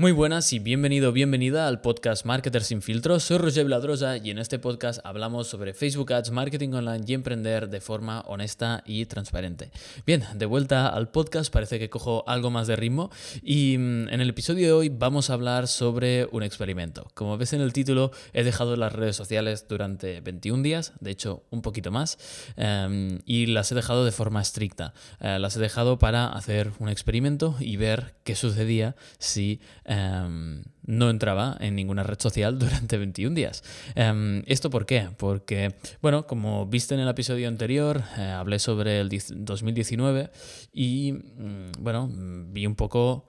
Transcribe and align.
Muy 0.00 0.12
buenas 0.12 0.52
y 0.52 0.60
bienvenido, 0.60 1.10
bienvenida 1.10 1.66
al 1.66 1.80
podcast 1.80 2.24
Marketer 2.24 2.62
sin 2.62 2.82
filtros. 2.82 3.24
Soy 3.24 3.38
Roger 3.38 3.64
Viladrosa 3.64 4.16
y 4.16 4.30
en 4.30 4.38
este 4.38 4.60
podcast 4.60 5.00
hablamos 5.02 5.48
sobre 5.48 5.74
Facebook 5.74 6.12
Ads, 6.12 6.30
marketing 6.30 6.72
online 6.72 7.04
y 7.04 7.14
emprender 7.14 7.68
de 7.68 7.80
forma 7.80 8.20
honesta 8.20 8.84
y 8.86 9.06
transparente. 9.06 9.72
Bien, 10.06 10.22
de 10.36 10.46
vuelta 10.46 10.86
al 10.86 11.10
podcast, 11.10 11.52
parece 11.52 11.80
que 11.80 11.90
cojo 11.90 12.22
algo 12.28 12.48
más 12.48 12.68
de 12.68 12.76
ritmo 12.76 13.10
y 13.42 13.76
mm, 13.76 14.10
en 14.10 14.20
el 14.20 14.28
episodio 14.28 14.68
de 14.68 14.72
hoy 14.72 14.88
vamos 14.88 15.30
a 15.30 15.32
hablar 15.32 15.66
sobre 15.66 16.28
un 16.30 16.44
experimento. 16.44 17.10
Como 17.14 17.36
ves 17.36 17.52
en 17.52 17.60
el 17.60 17.72
título, 17.72 18.12
he 18.32 18.44
dejado 18.44 18.76
las 18.76 18.92
redes 18.92 19.16
sociales 19.16 19.66
durante 19.68 20.20
21 20.20 20.62
días, 20.62 20.92
de 21.00 21.10
hecho 21.10 21.42
un 21.50 21.60
poquito 21.60 21.90
más, 21.90 22.18
em, 22.56 23.18
y 23.24 23.46
las 23.46 23.72
he 23.72 23.74
dejado 23.74 24.04
de 24.04 24.12
forma 24.12 24.40
estricta. 24.40 24.94
Eh, 25.18 25.40
las 25.40 25.56
he 25.56 25.60
dejado 25.60 25.98
para 25.98 26.28
hacer 26.28 26.70
un 26.78 26.88
experimento 26.88 27.56
y 27.58 27.76
ver 27.78 28.14
qué 28.22 28.36
sucedía 28.36 28.94
si 29.18 29.60
Em, 29.90 30.64
no 30.84 31.08
entraba 31.08 31.56
en 31.60 31.74
ninguna 31.74 32.02
red 32.02 32.20
social 32.20 32.58
durante 32.58 32.98
21 32.98 33.34
días. 33.34 33.64
Em, 33.94 34.42
¿Esto 34.46 34.68
por 34.68 34.84
qué? 34.84 35.08
Porque, 35.16 35.74
bueno, 36.02 36.26
como 36.26 36.66
viste 36.66 36.94
en 36.94 37.00
el 37.00 37.08
episodio 37.08 37.48
anterior, 37.48 38.02
eh, 38.18 38.22
hablé 38.22 38.58
sobre 38.58 39.00
el 39.00 39.08
2019 39.08 40.30
y, 40.74 41.12
mm, 41.12 41.72
bueno, 41.80 42.10
vi 42.12 42.66
un 42.66 42.76
poco 42.76 43.28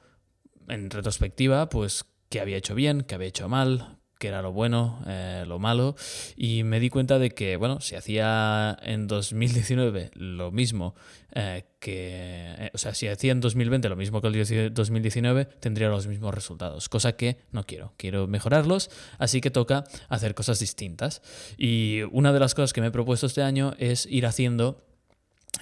en 0.68 0.90
retrospectiva, 0.90 1.70
pues, 1.70 2.04
qué 2.28 2.42
había 2.42 2.58
hecho 2.58 2.76
bien, 2.76 3.02
qué 3.02 3.16
había 3.16 3.30
hecho 3.30 3.48
mal, 3.48 3.99
qué 4.20 4.28
era 4.28 4.42
lo 4.42 4.52
bueno, 4.52 5.02
eh, 5.08 5.46
lo 5.48 5.58
malo, 5.60 5.96
y 6.36 6.64
me 6.64 6.80
di 6.80 6.90
cuenta 6.90 7.18
de 7.18 7.32
que, 7.32 7.56
bueno, 7.56 7.80
si 7.80 7.96
hacía 7.96 8.78
en 8.84 9.08
2019 9.08 10.12
lo 10.14 10.52
mismo 10.52 10.94
eh, 11.32 11.64
que, 11.80 12.56
eh, 12.58 12.72
o 12.74 12.78
sea, 12.78 12.94
si 12.94 13.08
hacía 13.08 13.32
en 13.32 13.40
2020 13.40 13.88
lo 13.88 13.96
mismo 13.96 14.22
que 14.22 14.28
el 14.28 14.74
2019, 14.74 15.46
tendría 15.46 15.88
los 15.88 16.08
mismos 16.08 16.34
resultados, 16.34 16.90
cosa 16.90 17.14
que 17.14 17.38
no 17.52 17.64
quiero, 17.64 17.94
quiero 17.98 18.28
mejorarlos, 18.28 18.92
así 19.18 19.40
que 19.40 19.52
toca 19.52 19.86
hacer 20.10 20.36
cosas 20.36 20.60
distintas. 20.60 21.22
Y 21.58 22.02
una 22.12 22.34
de 22.34 22.40
las 22.40 22.54
cosas 22.56 22.74
que 22.74 22.82
me 22.82 22.88
he 22.88 22.92
propuesto 22.92 23.26
este 23.26 23.42
año 23.42 23.74
es 23.80 24.06
ir 24.06 24.26
haciendo 24.26 24.89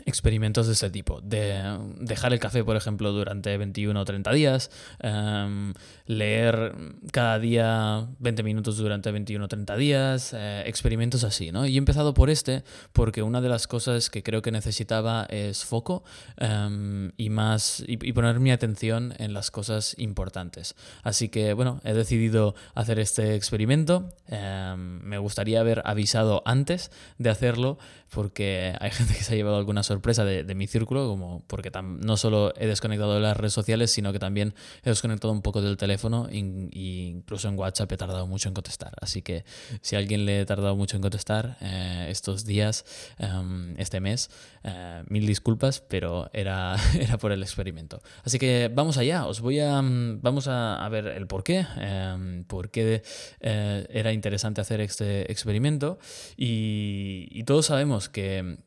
experimentos 0.06 0.68
de 0.68 0.74
este 0.74 0.90
tipo, 0.90 1.22
de 1.22 1.62
dejar 2.00 2.34
el 2.34 2.40
café, 2.40 2.64
por 2.64 2.76
ejemplo, 2.76 3.12
durante 3.12 3.58
21 3.58 4.00
o 4.00 4.06
30 4.06 4.32
días, 4.32 4.72
em, 5.00 5.74
leer 6.06 6.74
cada 7.12 7.40
día 7.40 8.08
20 8.20 8.44
minutos 8.44 8.78
durante 8.78 9.12
21 9.12 9.46
o 9.46 9.48
30 9.48 9.76
días, 9.76 10.34
eh, 10.34 10.64
experimentos 10.66 11.24
así, 11.24 11.52
¿no? 11.52 11.66
Y 11.66 11.76
he 11.76 11.78
empezado 11.78 12.14
por 12.14 12.30
este 12.30 12.64
porque 12.94 13.24
una 13.24 13.42
de 13.42 13.50
las 13.50 13.68
cosas 13.68 14.10
que 14.10 14.24
creo 14.24 14.42
que 14.42 14.52
necesitaba 14.52 15.26
es 15.30 15.66
foco 15.66 16.04
em, 16.38 17.12
y 17.18 17.30
más 17.30 17.84
y, 17.88 17.98
poner 18.18 18.40
mi 18.40 18.52
atención 18.52 19.14
en 19.20 19.34
las 19.34 19.52
cosas 19.52 19.96
importantes. 19.98 20.76
Así 21.04 21.30
que, 21.30 21.54
bueno, 21.54 21.82
he 21.84 21.94
decidido 21.94 22.56
hacer 22.74 23.00
este 23.00 23.36
experimento. 23.36 24.10
Em, 24.28 25.00
me 25.02 25.18
gustaría 25.18 25.60
haber 25.60 25.82
avisado 25.86 26.42
antes 26.46 26.92
de 27.18 27.30
hacerlo 27.30 27.78
porque 28.10 28.76
hay 28.80 28.92
gente 28.98 29.14
que 29.14 29.24
se 29.24 29.34
ha 29.34 29.36
llevado 29.36 29.58
alguna 29.58 29.77
sorpresa 29.84 30.26
de, 30.26 30.56
mi 30.56 30.68
círculo, 30.68 31.08
como 31.08 31.44
porque 31.48 31.72
no 31.82 32.18
solo 32.18 32.54
he 32.58 32.68
desconectado 32.68 33.14
de 33.16 33.20
las 33.20 33.38
redes 33.38 33.54
sociales, 33.54 33.92
sino 33.92 34.12
que 34.12 34.20
también 34.20 34.54
he 34.84 34.90
desconectado 34.90 35.32
un 35.34 35.42
poco 35.42 35.62
del 35.62 35.78
teléfono 35.78 36.28
e 36.30 36.38
incluso 36.38 37.48
en 37.48 37.58
WhatsApp 37.58 37.92
he 37.92 37.98
tardado 37.98 38.28
mucho 38.28 38.50
en 38.50 38.54
contestar. 38.54 38.94
Así 39.02 39.22
que 39.22 39.46
si 39.82 39.96
a 39.96 40.00
alguien 40.00 40.26
le 40.26 40.42
he 40.42 40.46
tardado 40.46 40.76
mucho 40.76 40.96
en 40.96 41.02
contestar 41.02 41.58
eh, 41.62 42.08
estos 42.10 42.46
días, 42.46 42.86
em, 43.18 43.76
este 43.78 44.00
mes, 44.00 44.30
eh, 44.64 45.04
mil 45.08 45.26
disculpas, 45.26 45.82
pero 45.82 46.30
era, 46.34 46.76
era 47.00 47.18
por 47.18 47.32
el 47.32 47.42
experimento. 47.42 48.02
Así 48.24 48.40
que 48.40 48.72
vamos 48.74 48.98
allá, 48.98 49.26
os 49.26 49.42
voy 49.42 49.60
a, 49.60 49.82
mm, 49.82 50.22
vamos 50.22 50.48
a, 50.48 50.88
ver 50.90 51.08
el 51.08 51.28
por 51.28 51.44
qué, 51.44 51.66
em, 51.78 52.44
por 52.46 52.72
qué 52.72 53.04
eh, 53.42 53.88
era 53.90 54.14
interesante 54.14 54.62
hacer 54.62 54.82
este 54.82 55.32
experimento 55.32 56.00
y 56.38 57.44
todos 57.44 57.68
sabemos 57.68 58.10
que 58.10 58.58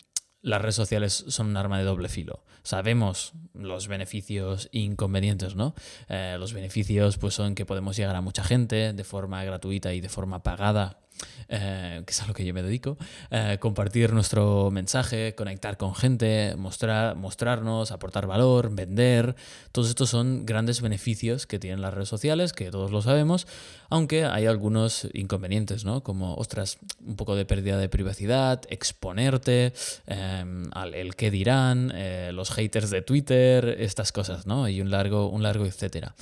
las 0.42 0.60
redes 0.62 0.74
sociales 0.74 1.24
son 1.28 1.48
un 1.48 1.56
arma 1.56 1.78
de 1.78 1.84
doble 1.84 2.08
filo. 2.08 2.44
Sabemos 2.62 3.32
los 3.54 3.88
beneficios 3.88 4.68
e 4.72 4.80
inconvenientes, 4.80 5.54
¿no? 5.54 5.74
Eh, 6.08 6.36
los 6.38 6.52
beneficios 6.52 7.18
pues, 7.18 7.34
son 7.34 7.54
que 7.54 7.66
podemos 7.66 7.96
llegar 7.96 8.16
a 8.16 8.20
mucha 8.20 8.44
gente 8.44 8.92
de 8.92 9.04
forma 9.04 9.44
gratuita 9.44 9.92
y 9.92 10.00
de 10.00 10.08
forma 10.08 10.42
pagada 10.42 11.00
eh, 11.48 12.02
que 12.06 12.12
es 12.12 12.22
a 12.22 12.26
lo 12.26 12.34
que 12.34 12.44
yo 12.44 12.54
me 12.54 12.62
dedico, 12.62 12.96
eh, 13.30 13.58
compartir 13.60 14.12
nuestro 14.12 14.70
mensaje, 14.70 15.34
conectar 15.34 15.76
con 15.76 15.94
gente, 15.94 16.54
mostrar, 16.56 17.16
mostrarnos, 17.16 17.90
aportar 17.90 18.26
valor, 18.26 18.74
vender. 18.74 19.34
Todos 19.72 19.88
estos 19.88 20.10
son 20.10 20.46
grandes 20.46 20.80
beneficios 20.80 21.46
que 21.46 21.58
tienen 21.58 21.80
las 21.80 21.94
redes 21.94 22.08
sociales, 22.08 22.52
que 22.52 22.70
todos 22.70 22.90
lo 22.90 23.02
sabemos, 23.02 23.46
aunque 23.88 24.24
hay 24.24 24.46
algunos 24.46 25.08
inconvenientes, 25.12 25.84
¿no? 25.84 26.02
Como, 26.02 26.34
ostras, 26.34 26.78
un 27.04 27.16
poco 27.16 27.34
de 27.34 27.44
pérdida 27.44 27.78
de 27.78 27.88
privacidad, 27.88 28.62
exponerte, 28.68 29.72
em, 30.06 30.70
al 30.72 30.94
el 30.94 31.16
qué 31.16 31.30
dirán, 31.30 31.92
eh, 31.94 32.30
los 32.32 32.50
haters 32.50 32.90
de 32.90 33.02
Twitter, 33.02 33.76
estas 33.80 34.12
cosas, 34.12 34.46
¿no? 34.46 34.68
Y 34.68 34.80
un 34.80 34.90
largo, 34.90 35.28
un 35.28 35.42
largo 35.42 35.66
etcétera. 35.66 36.14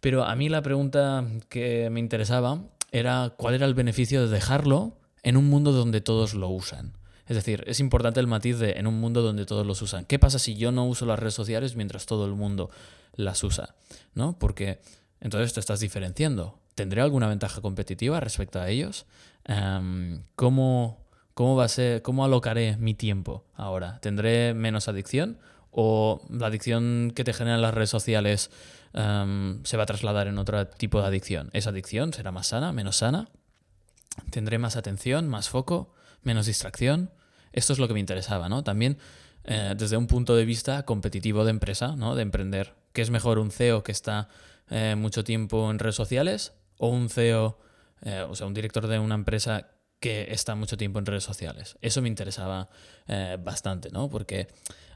Pero 0.00 0.24
a 0.24 0.36
mí 0.36 0.48
la 0.48 0.62
pregunta 0.62 1.24
que 1.48 1.88
me 1.90 2.00
interesaba 2.00 2.60
era 2.92 3.34
cuál 3.36 3.54
era 3.54 3.66
el 3.66 3.74
beneficio 3.74 4.22
de 4.22 4.32
dejarlo 4.32 4.96
en 5.22 5.36
un 5.36 5.48
mundo 5.48 5.72
donde 5.72 6.00
todos 6.00 6.34
lo 6.34 6.48
usan. 6.48 6.92
Es 7.26 7.34
decir, 7.34 7.64
es 7.66 7.80
importante 7.80 8.20
el 8.20 8.28
matiz 8.28 8.58
de 8.58 8.72
en 8.72 8.86
un 8.86 9.00
mundo 9.00 9.22
donde 9.22 9.46
todos 9.46 9.66
los 9.66 9.82
usan. 9.82 10.04
¿Qué 10.04 10.18
pasa 10.18 10.38
si 10.38 10.54
yo 10.54 10.70
no 10.70 10.86
uso 10.86 11.06
las 11.06 11.18
redes 11.18 11.34
sociales 11.34 11.74
mientras 11.74 12.06
todo 12.06 12.24
el 12.26 12.32
mundo 12.32 12.70
las 13.16 13.42
usa? 13.42 13.74
¿No? 14.14 14.38
Porque 14.38 14.80
entonces 15.20 15.52
te 15.52 15.60
estás 15.60 15.80
diferenciando. 15.80 16.58
¿Tendré 16.76 17.00
alguna 17.00 17.26
ventaja 17.26 17.60
competitiva 17.60 18.20
respecto 18.20 18.60
a 18.60 18.68
ellos? 18.68 19.06
Em, 19.44 20.22
¿cómo, 20.36 21.06
¿Cómo 21.34 21.56
va 21.56 21.64
a 21.64 21.68
ser, 21.68 22.02
cómo 22.02 22.24
alocaré 22.24 22.76
mi 22.76 22.94
tiempo 22.94 23.44
ahora? 23.54 23.98
¿Tendré 24.00 24.54
menos 24.54 24.88
adicción? 24.88 25.38
¿O 25.70 26.22
la 26.30 26.46
adicción 26.46 27.12
que 27.14 27.24
te 27.24 27.32
generan 27.32 27.60
las 27.60 27.74
redes 27.74 27.90
sociales 27.90 28.50
Em, 28.92 29.62
se 29.64 29.76
va 29.76 29.82
a 29.82 29.86
trasladar 29.86 30.26
en 30.26 30.38
otro 30.38 30.66
tipo 30.66 31.00
de 31.00 31.06
adicción. 31.06 31.50
¿Esa 31.52 31.70
adicción 31.70 32.12
será 32.12 32.32
más 32.32 32.48
sana, 32.48 32.72
menos 32.72 32.96
sana? 32.96 33.28
¿Tendré 34.30 34.58
más 34.58 34.76
atención, 34.76 35.28
más 35.28 35.48
foco, 35.48 35.92
menos 36.22 36.46
distracción? 36.46 37.10
Esto 37.52 37.72
es 37.72 37.78
lo 37.78 37.88
que 37.88 37.94
me 37.94 38.00
interesaba, 38.00 38.48
¿no? 38.48 38.64
También 38.64 38.98
eh, 39.44 39.74
desde 39.76 39.96
un 39.96 40.06
punto 40.06 40.34
de 40.34 40.44
vista 40.44 40.84
competitivo 40.84 41.44
de 41.44 41.50
empresa, 41.50 41.94
¿no? 41.96 42.14
De 42.14 42.22
emprender. 42.22 42.74
¿Qué 42.92 43.02
es 43.02 43.10
mejor 43.10 43.38
un 43.38 43.50
CEO 43.50 43.82
que 43.82 43.92
está 43.92 44.28
eh, 44.70 44.94
mucho 44.96 45.24
tiempo 45.24 45.70
en 45.70 45.78
redes 45.78 45.94
sociales 45.94 46.52
o 46.78 46.88
un 46.88 47.08
CEO, 47.08 47.58
eh, 48.02 48.26
o 48.28 48.34
sea, 48.34 48.46
un 48.46 48.54
director 48.54 48.86
de 48.86 48.98
una 48.98 49.14
empresa 49.14 49.68
que 50.00 50.28
está 50.30 50.54
mucho 50.54 50.76
tiempo 50.76 50.98
en 50.98 51.06
redes 51.06 51.24
sociales. 51.24 51.76
Eso 51.80 52.02
me 52.02 52.08
interesaba 52.08 52.68
eh, 53.08 53.38
bastante, 53.42 53.90
¿no? 53.90 54.08
Porque 54.10 54.48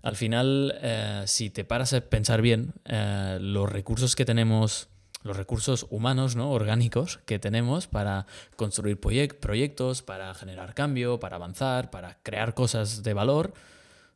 al 0.02 0.16
final, 0.16 0.78
eh, 0.82 1.22
si 1.26 1.50
te 1.50 1.64
paras 1.64 1.92
a 1.92 2.00
pensar 2.00 2.42
bien, 2.42 2.74
eh, 2.84 3.38
los 3.40 3.70
recursos 3.70 4.14
que 4.14 4.24
tenemos, 4.24 4.88
los 5.22 5.36
recursos 5.36 5.86
humanos, 5.90 6.36
¿no? 6.36 6.50
Orgánicos 6.50 7.18
que 7.26 7.38
tenemos 7.38 7.86
para 7.86 8.26
construir 8.56 9.00
proyectos, 9.00 10.02
para 10.02 10.34
generar 10.34 10.74
cambio, 10.74 11.18
para 11.18 11.36
avanzar, 11.36 11.90
para 11.90 12.18
crear 12.22 12.54
cosas 12.54 13.02
de 13.02 13.14
valor, 13.14 13.54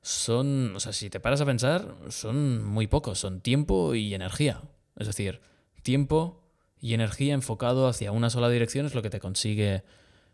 son, 0.02 0.76
o 0.76 0.80
sea, 0.80 0.92
si 0.92 1.08
te 1.08 1.18
paras 1.18 1.40
a 1.40 1.46
pensar, 1.46 1.94
son 2.10 2.62
muy 2.62 2.86
pocos, 2.86 3.18
son 3.18 3.40
tiempo 3.40 3.94
y 3.94 4.12
energía. 4.12 4.60
Es 4.96 5.06
decir, 5.06 5.40
tiempo 5.82 6.42
y 6.78 6.92
energía 6.92 7.32
enfocado 7.32 7.88
hacia 7.88 8.12
una 8.12 8.28
sola 8.28 8.50
dirección 8.50 8.84
es 8.84 8.94
lo 8.94 9.00
que 9.00 9.08
te 9.08 9.18
consigue 9.18 9.82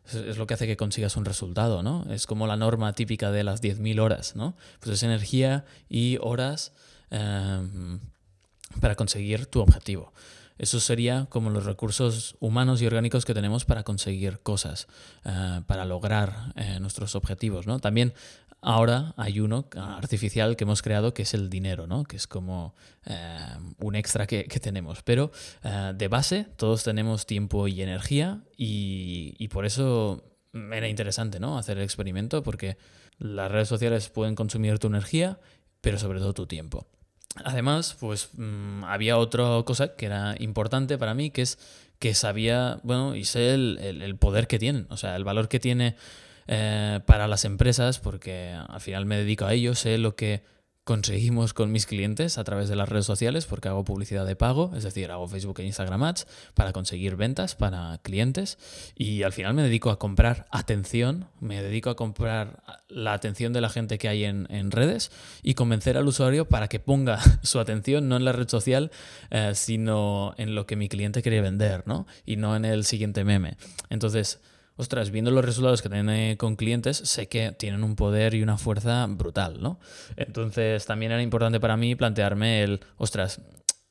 es, 0.06 0.36
lo 0.38 0.46
que 0.46 0.54
hace 0.54 0.66
que 0.66 0.76
consigas 0.76 1.16
un 1.16 1.24
resultado, 1.24 1.82
¿no? 1.82 2.06
Es 2.10 2.26
como 2.26 2.46
la 2.46 2.56
norma 2.56 2.92
típica 2.92 3.30
de 3.30 3.44
las 3.44 3.62
10.000 3.62 4.00
horas, 4.00 4.36
¿no? 4.36 4.56
Pues 4.80 4.94
es 4.94 5.02
energía 5.02 5.64
y 5.88 6.18
horas 6.20 6.72
em, 7.10 8.00
para 8.80 8.94
conseguir 8.96 9.46
tu 9.46 9.60
objetivo. 9.60 10.12
Eso 10.60 10.78
sería 10.78 11.26
como 11.30 11.48
los 11.48 11.64
recursos 11.64 12.36
humanos 12.38 12.82
y 12.82 12.86
orgánicos 12.86 13.24
que 13.24 13.32
tenemos 13.32 13.64
para 13.64 13.82
conseguir 13.82 14.40
cosas, 14.40 14.88
eh, 15.24 15.62
para 15.66 15.86
lograr 15.86 16.52
eh, 16.54 16.78
nuestros 16.80 17.14
objetivos. 17.14 17.66
¿no? 17.66 17.78
También 17.78 18.12
ahora 18.62 19.14
hay 19.16 19.40
uno 19.40 19.66
artificial 19.76 20.56
que 20.56 20.64
hemos 20.64 20.82
creado 20.82 21.14
que 21.14 21.22
es 21.22 21.34
el 21.34 21.50
dinero, 21.50 21.86
¿no? 21.86 22.04
que 22.04 22.16
es 22.16 22.26
como 22.26 22.74
eh, 23.06 23.38
un 23.78 23.94
extra 23.94 24.26
que, 24.26 24.44
tenemos. 24.44 25.02
Pero 25.02 25.30
de 25.62 26.08
base 26.08 26.46
todos 26.56 26.84
tenemos 26.84 27.26
tiempo 27.26 27.68
y 27.68 27.82
energía 27.82 28.42
y, 28.56 29.48
por 29.48 29.66
eso 29.66 30.24
era 30.52 30.88
interesante 30.88 31.40
¿no? 31.40 31.58
hacer 31.58 31.78
el 31.78 31.84
experimento 31.84 32.42
porque 32.42 32.76
las 33.18 33.50
redes 33.50 33.68
sociales 33.68 34.08
pueden 34.08 34.34
consumir 34.34 34.78
tu 34.78 34.88
energía, 34.88 35.38
pero 35.80 35.98
sobre 35.98 36.18
todo 36.18 36.34
tu 36.34 36.46
tiempo. 36.46 36.86
Además, 37.44 37.96
pues 38.00 38.30
mm, 38.34 38.84
había 38.84 39.16
otra 39.16 39.62
cosa 39.64 39.94
que 39.94 40.06
era 40.06 40.34
importante 40.38 40.98
para 40.98 41.14
mí, 41.14 41.30
que 41.30 41.42
es 41.42 41.58
que 42.00 42.14
sabía, 42.14 42.80
bueno, 42.82 43.14
y 43.14 43.24
sé 43.24 43.52
el, 43.54 44.16
poder 44.18 44.46
que 44.46 44.58
tienen, 44.58 44.86
o 44.88 44.96
sea, 44.96 45.16
el 45.16 45.22
valor 45.22 45.48
que 45.48 45.60
tiene 45.60 45.96
eh, 46.46 47.00
para 47.06 47.28
las 47.28 47.44
empresas, 47.44 47.98
porque 47.98 48.52
al 48.52 48.80
final 48.80 49.06
me 49.06 49.16
dedico 49.16 49.44
a 49.44 49.54
ello, 49.54 49.74
sé 49.74 49.98
lo 49.98 50.16
que 50.16 50.42
conseguimos 50.90 51.54
con 51.54 51.70
mis 51.70 51.86
clientes 51.86 52.36
a 52.36 52.42
través 52.42 52.68
de 52.68 52.74
las 52.74 52.88
redes 52.88 53.06
sociales 53.06 53.46
porque 53.46 53.68
hago 53.68 53.84
publicidad 53.84 54.26
de 54.26 54.34
pago, 54.34 54.72
es 54.74 54.82
decir, 54.82 55.10
hago 55.12 55.28
Facebook 55.28 55.60
e 55.60 55.64
Instagram 55.64 56.02
Ads 56.02 56.26
para 56.54 56.72
conseguir 56.72 57.14
ventas 57.14 57.54
para 57.54 57.98
clientes 58.02 58.58
y 58.96 59.22
al 59.22 59.32
final 59.32 59.54
me 59.54 59.62
dedico 59.62 59.90
a 59.90 60.00
comprar 60.00 60.48
atención, 60.50 61.28
me 61.38 61.62
dedico 61.62 61.90
a 61.90 61.96
comprar 61.96 62.64
la 62.88 63.12
atención 63.12 63.52
de 63.52 63.60
la 63.60 63.68
gente 63.68 63.98
que 63.98 64.08
hay 64.08 64.24
en, 64.24 64.70
redes 64.72 65.12
y 65.44 65.54
convencer 65.54 65.96
al 65.96 66.08
usuario 66.08 66.48
para 66.48 66.66
que 66.66 66.80
ponga 66.80 67.20
su 67.42 67.60
atención 67.60 68.08
no 68.08 68.16
en 68.16 68.24
la 68.24 68.32
red 68.32 68.48
social, 68.48 68.90
eh, 69.30 69.52
sino 69.54 70.34
en 70.38 70.56
lo 70.56 70.66
que 70.66 70.74
mi 70.74 70.88
cliente 70.88 71.22
quiere 71.22 71.40
vender, 71.40 71.84
¿no? 71.86 72.08
Y 72.26 72.34
no 72.34 72.56
en 72.56 72.64
el 72.64 72.84
siguiente 72.84 73.22
meme. 73.22 73.56
Entonces, 73.90 74.40
ostras, 74.80 75.10
viendo 75.10 75.30
los 75.30 75.44
resultados 75.44 75.82
que 75.82 75.90
tiene 75.90 76.36
con 76.38 76.56
clientes, 76.56 76.96
sé 76.96 77.28
que 77.28 77.52
tienen 77.52 77.84
un 77.84 77.96
poder 77.96 78.34
y 78.34 78.42
una 78.42 78.56
fuerza 78.56 79.06
brutal, 79.08 79.60
¿no? 79.60 79.78
Entonces 80.16 80.86
también 80.86 81.12
era 81.12 81.22
importante 81.22 81.60
para 81.60 81.76
mí 81.76 81.94
plantearme 81.94 82.62
el, 82.62 82.80
ostras, 82.96 83.42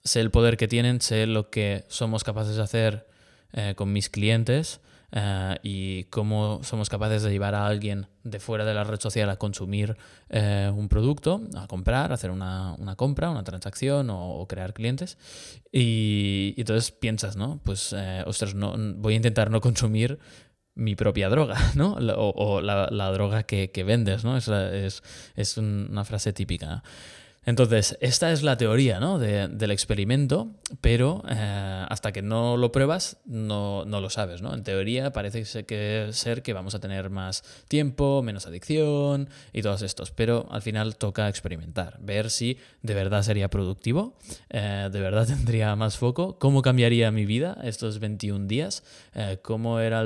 sé 0.04 0.22
el 0.22 0.32
poder 0.32 0.58
que 0.58 0.68
tienen, 0.68 1.00
sé 1.00 1.28
lo 1.28 1.50
que 1.50 1.86
somos 1.88 2.24
capaces 2.24 2.56
de 2.56 2.64
hacer 2.64 3.08
eh, 3.54 3.74
con 3.76 3.94
mis 3.94 4.10
clientes 4.10 4.82
eh, 5.12 5.58
y 5.64 6.04
cómo 6.06 6.62
somos 6.64 6.90
capaces 6.90 7.24
de 7.24 7.32
llevar 7.32 7.54
a 7.54 7.68
alguien 7.68 8.08
de 8.24 8.40
fuera 8.40 8.66
de 8.66 8.74
la 8.74 8.84
red 8.84 9.00
social 9.00 9.30
a 9.30 9.38
consumir 9.38 9.96
eh, 10.30 10.72
un 10.74 10.90
producto, 10.90 11.42
a 11.56 11.68
comprar, 11.68 12.12
hacer 12.12 12.32
una, 12.32 12.76
compra, 12.96 13.30
una 13.30 13.44
transacción 13.44 14.10
o, 14.12 14.46
crear 14.48 14.74
clientes. 14.74 15.18
Y, 15.72 16.56
entonces 16.58 16.92
piensas, 16.92 17.36
¿no? 17.36 17.60
Pues, 17.64 17.96
ostras, 18.26 18.56
no, 18.56 18.76
voy 18.98 19.14
a 19.14 19.18
intentar 19.18 19.52
no 19.52 19.62
consumir 19.62 20.20
mi 20.75 20.95
propia 20.95 21.30
droga, 21.30 21.57
¿no? 21.75 21.94
O, 21.94 22.62
la, 22.62 23.12
droga 23.12 23.44
que, 23.44 23.83
vendes, 23.86 24.24
¿no? 24.24 24.38
Es, 24.38 24.48
es, 24.48 25.04
es 25.36 25.57
una 25.57 26.06
frase 26.06 26.33
típica. 26.33 26.83
Entonces, 27.46 27.98
esta 28.02 28.32
es 28.32 28.44
la 28.44 28.58
teoría 28.58 29.00
¿no? 29.00 29.18
del 29.18 29.72
experimento, 29.72 30.52
pero 30.82 31.24
eh, 31.30 31.86
hasta 31.90 32.12
que 32.12 32.22
no 32.22 32.58
lo 32.58 32.72
pruebas 32.72 33.18
no, 33.26 33.86
lo 33.86 34.10
sabes. 34.10 34.42
¿no? 34.42 34.54
En 34.54 34.64
teoría 34.64 35.12
parece 35.14 35.44
que 35.66 36.10
ser 36.12 36.44
que 36.44 36.54
vamos 36.54 36.76
a 36.76 36.80
tener 36.80 37.10
más 37.10 37.44
tiempo, 37.68 38.22
menos 38.24 38.46
adicción 38.46 39.30
y 39.54 39.62
todos 39.62 39.82
estos, 39.82 40.12
pero 40.12 40.48
al 40.52 40.62
final 40.62 40.98
toca 40.98 41.30
experimentar, 41.30 41.98
ver 42.02 42.30
si 42.30 42.58
de 42.82 42.94
verdad 42.94 43.24
sería 43.24 43.50
productivo, 43.50 44.18
eh, 44.50 44.90
de 44.92 45.00
verdad 45.00 45.28
tendría 45.28 45.76
más 45.76 45.98
foco, 45.98 46.38
cómo 46.40 46.62
cambiaría 46.62 47.10
mi 47.12 47.26
vida 47.26 47.58
estos 47.64 48.00
21 48.00 48.48
días, 48.48 48.84
eh, 49.16 49.40
cómo, 49.42 49.80
era 49.80 50.04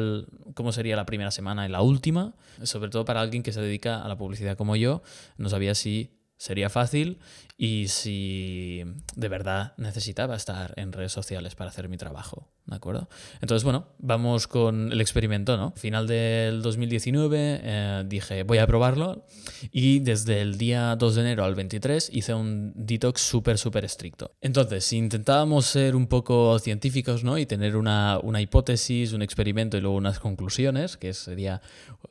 cómo 0.53 0.71
sería 0.71 0.95
la 0.95 1.05
primera 1.05 1.31
semana 1.31 1.65
y 1.65 1.69
la 1.69 1.81
última, 1.81 2.35
sobre 2.61 2.91
todo 2.91 3.05
para 3.05 3.21
alguien 3.21 3.43
que 3.43 3.51
se 3.51 3.61
dedica 3.61 4.03
a 4.03 4.07
la 4.07 4.17
publicidad 4.17 4.55
como 4.55 4.75
yo, 4.75 5.01
no 5.37 5.49
sabía 5.49 5.75
si 5.75 6.11
sería 6.43 6.69
fácil 6.69 7.19
y 7.57 7.87
si 7.87 8.83
de 9.15 9.29
verdad 9.29 9.73
necesitaba 9.77 10.35
estar 10.35 10.73
en 10.75 10.91
redes 10.91 11.11
sociales 11.11 11.55
para 11.55 11.69
hacer 11.69 11.87
mi 11.87 11.97
trabajo, 11.97 12.49
¿de 12.65 12.75
acuerdo? 12.75 13.09
Entonces, 13.41 13.63
bueno, 13.63 13.89
vamos 13.99 14.47
con 14.47 14.91
el 14.91 14.99
experimento, 15.01 15.55
¿no? 15.55 15.71
Final 15.75 16.07
del 16.07 16.61
2019 16.61 17.61
eh, 17.63 18.03
dije, 18.07 18.43
voy 18.43 18.57
a 18.57 18.65
probarlo 18.65 19.25
y 19.71 19.99
desde 19.99 20.41
el 20.41 20.57
día 20.57 20.95
2 20.95 21.15
de 21.15 21.21
enero 21.21 21.43
al 21.43 21.53
23 21.55 22.09
hice 22.13 22.33
un 22.33 22.73
detox 22.75 23.21
súper, 23.21 23.57
súper 23.57 23.85
estricto. 23.85 24.35
Entonces, 24.41 24.85
si 24.85 24.97
intentábamos 24.97 25.65
ser 25.65 25.95
un 25.95 26.07
poco 26.07 26.57
científicos, 26.59 27.23
¿no? 27.23 27.37
Y 27.37 27.45
tener 27.45 27.75
una, 27.75 28.19
una 28.23 28.41
hipótesis, 28.41 29.13
un 29.13 29.21
experimento 29.21 29.77
y 29.77 29.81
luego 29.81 29.95
unas 29.95 30.19
conclusiones, 30.19 30.97
que 30.97 31.13
sería 31.13 31.61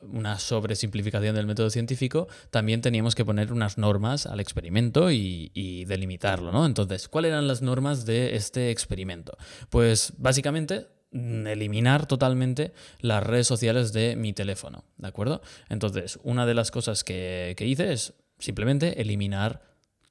una 0.01 0.39
sobresimplificación 0.39 1.35
del 1.35 1.47
método 1.47 1.69
científico, 1.69 2.27
también 2.49 2.81
teníamos 2.81 3.15
que 3.15 3.25
poner 3.25 3.51
unas 3.51 3.77
normas 3.77 4.25
al 4.25 4.39
experimento 4.39 5.11
y 5.11 5.32
y, 5.53 5.85
delimitarlo, 5.85 6.51
¿no? 6.51 6.65
Entonces, 6.65 7.07
¿cuáles 7.07 7.29
eran 7.29 7.47
las 7.47 7.61
normas 7.61 8.05
de 8.05 8.35
este 8.35 8.71
experimento? 8.71 9.37
Pues 9.69 10.13
básicamente 10.17 10.87
mm, 11.11 11.47
eliminar 11.47 12.05
totalmente 12.05 12.73
las 12.99 13.23
redes 13.23 13.47
sociales 13.47 13.93
de 13.93 14.15
mi 14.15 14.33
teléfono, 14.33 14.83
¿de 14.97 15.07
acuerdo? 15.07 15.41
Entonces, 15.69 16.19
una 16.23 16.45
de 16.45 16.53
las 16.53 16.71
cosas 16.71 17.03
que, 17.03 17.55
hice 17.59 17.93
es 17.93 18.13
simplemente 18.39 19.01
eliminar 19.01 19.61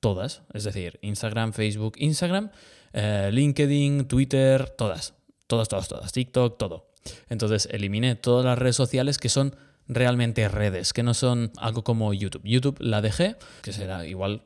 todas, 0.00 0.42
es 0.52 0.64
decir, 0.64 0.98
Instagram, 1.02 1.52
Facebook, 1.52 1.94
Instagram, 1.96 2.50
eh, 2.92 3.30
LinkedIn, 3.32 4.06
Twitter, 4.06 4.70
todas, 4.70 5.14
todas, 5.46 5.68
todas, 5.68 5.88
todas, 5.88 6.12
TikTok, 6.12 6.58
todo. 6.58 6.90
Entonces, 7.28 7.68
eliminé 7.70 8.14
todas 8.14 8.44
las 8.44 8.58
redes 8.58 8.76
sociales 8.76 9.18
que 9.18 9.28
son 9.28 9.56
realmente 9.88 10.48
redes, 10.48 10.92
que 10.92 11.02
no 11.02 11.14
son 11.14 11.52
algo 11.56 11.84
como 11.84 12.12
YouTube. 12.12 12.42
YouTube 12.44 12.76
la 12.80 13.00
dejé, 13.00 13.36
que 13.62 13.72
será 13.72 14.06
igual 14.06 14.42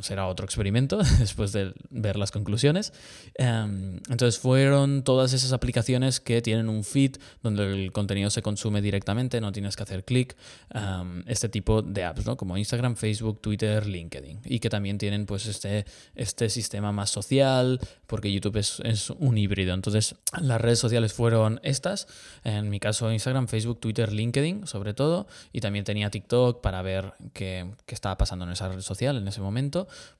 será 0.00 0.26
otro 0.26 0.46
experimento 0.46 0.98
después 1.18 1.52
de 1.52 1.74
ver 1.90 2.16
las 2.16 2.30
conclusiones. 2.30 2.92
Em, 3.34 3.96
entonces 4.08 4.38
fueron 4.38 5.02
todas 5.02 5.32
esas 5.32 5.52
aplicaciones 5.52 6.20
que 6.20 6.40
tienen 6.40 6.68
un 6.68 6.82
feed 6.82 7.16
donde 7.42 7.64
el 7.64 7.92
contenido 7.92 8.30
se 8.30 8.42
consume 8.42 8.80
directamente, 8.80 9.40
no 9.40 9.52
tienes 9.52 9.76
que 9.76 9.82
hacer 9.82 10.04
clic, 10.04 10.36
em, 10.72 11.22
este 11.26 11.48
tipo 11.48 11.82
de 11.82 12.04
apps, 12.04 12.24
¿no? 12.24 12.36
como 12.36 12.56
Instagram, 12.56 12.96
Facebook, 12.96 13.40
Twitter, 13.40 13.86
LinkedIn, 13.86 14.40
y 14.44 14.60
que 14.60 14.70
también 14.70 14.96
tienen 14.98 15.26
pues 15.26 15.46
este, 15.46 15.84
este 16.14 16.48
sistema 16.48 16.92
más 16.92 17.10
social, 17.10 17.78
porque 18.06 18.32
YouTube 18.32 18.56
es, 18.56 18.80
es 18.84 19.10
un 19.10 19.36
híbrido. 19.36 19.74
Entonces 19.74 20.16
las 20.40 20.60
redes 20.60 20.78
sociales 20.78 21.12
fueron 21.12 21.60
estas, 21.62 22.08
en 22.44 22.70
mi 22.70 22.80
caso 22.80 23.12
Instagram, 23.12 23.46
Facebook, 23.48 23.80
Twitter, 23.80 24.12
LinkedIn 24.12 24.66
sobre 24.66 24.94
todo, 24.94 25.26
y 25.52 25.60
también 25.60 25.84
tenía 25.84 26.10
TikTok 26.10 26.62
para 26.62 26.80
ver 26.80 27.12
qué, 27.34 27.70
qué 27.84 27.94
estaba 27.94 28.16
pasando 28.16 28.46
en 28.46 28.52
esa 28.52 28.68
red 28.68 28.80
social 28.80 29.16
en 29.16 29.28
ese 29.28 29.40
momento 29.40 29.65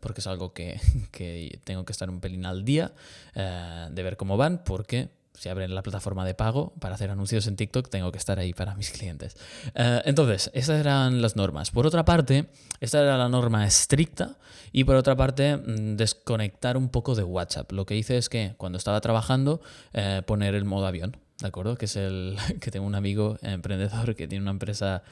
porque 0.00 0.20
es 0.20 0.26
algo 0.26 0.52
que, 0.52 1.60
tengo 1.64 1.84
que 1.84 1.92
estar 1.92 2.10
un 2.10 2.20
pelín 2.20 2.46
al 2.46 2.64
día 2.64 2.92
eh, 3.34 3.88
de 3.90 4.02
ver 4.02 4.16
cómo 4.16 4.36
van, 4.36 4.62
porque 4.64 5.10
si 5.36 5.48
abren 5.48 5.74
la 5.74 5.82
plataforma 5.82 6.24
de 6.24 6.34
pago 6.34 6.72
para 6.80 6.94
hacer 6.94 7.10
anuncios 7.10 7.46
en 7.46 7.56
TikTok, 7.56 7.88
tengo 7.88 8.10
que 8.10 8.18
estar 8.18 8.38
ahí 8.38 8.52
para 8.52 8.74
mis 8.74 8.90
clientes. 8.90 9.36
Eh, 9.74 10.02
entonces, 10.04 10.50
esas 10.54 10.80
eran 10.80 11.20
las 11.20 11.36
normas. 11.36 11.70
Por 11.70 11.86
otra 11.86 12.04
parte, 12.04 12.48
esta 12.80 13.02
era 13.02 13.18
la 13.18 13.28
norma 13.28 13.66
estricta 13.66 14.38
y 14.72 14.84
por 14.84 14.96
otra 14.96 15.16
parte, 15.16 15.56
mm, 15.56 15.96
desconectar 15.96 16.76
un 16.76 16.88
poco 16.88 17.14
de 17.14 17.22
WhatsApp. 17.22 17.70
Lo 17.72 17.86
que 17.86 17.96
hice 17.96 18.16
es 18.16 18.28
que 18.28 18.54
cuando 18.56 18.78
estaba 18.78 19.00
trabajando, 19.00 19.60
eh, 19.92 20.22
poner 20.26 20.54
el 20.54 20.64
modo 20.64 20.86
avión. 20.86 21.16
¿De 21.40 21.48
acuerdo? 21.48 21.76
Que 21.76 21.84
es 21.84 21.96
el 21.96 22.36
que 22.60 22.70
tengo 22.70 22.86
un 22.86 22.94
amigo 22.94 23.38
emprendedor 23.42 24.14
que 24.14 24.26
tiene 24.26 24.42
una 24.42 24.52
empresa 24.52 25.02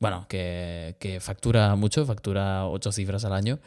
bueno, 0.00 0.26
que, 0.28 1.18
factura 1.20 1.74
mucho, 1.76 2.04
factura 2.04 2.66
ocho 2.66 2.92
cifras 2.92 3.24
al 3.24 3.32
año, 3.32 3.58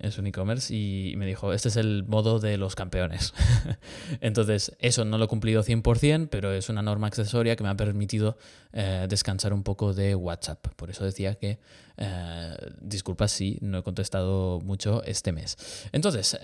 es 0.00 0.18
un 0.18 0.26
e-commerce 0.26 0.74
y 0.74 1.14
me 1.16 1.26
dijo, 1.26 1.52
este 1.52 1.68
es 1.68 1.76
el 1.76 2.04
modo 2.04 2.40
de 2.40 2.58
los 2.58 2.74
campeones. 2.74 3.32
Entonces, 4.20 4.76
eso 4.80 5.04
no 5.04 5.16
lo 5.16 5.24
he 5.24 5.28
cumplido 5.28 5.62
100%, 5.62 6.28
pero 6.30 6.52
es 6.52 6.68
una 6.68 6.82
norma 6.82 7.06
accesoria 7.06 7.56
que 7.56 7.62
me 7.62 7.70
ha 7.70 7.76
permitido 7.76 8.36
eh, 8.72 9.06
descansar 9.08 9.52
un 9.52 9.62
poco 9.62 9.94
de 9.94 10.14
WhatsApp. 10.14 10.66
Por 10.76 10.90
eso 10.90 11.04
decía 11.04 11.36
que, 11.36 11.58
eh, 11.96 12.56
disculpa 12.80 13.28
si 13.28 13.58
no 13.60 13.78
he 13.78 13.82
contestado 13.82 14.60
mucho 14.60 15.02
este 15.04 15.32
mes. 15.32 15.56
Entonces, 15.92 16.38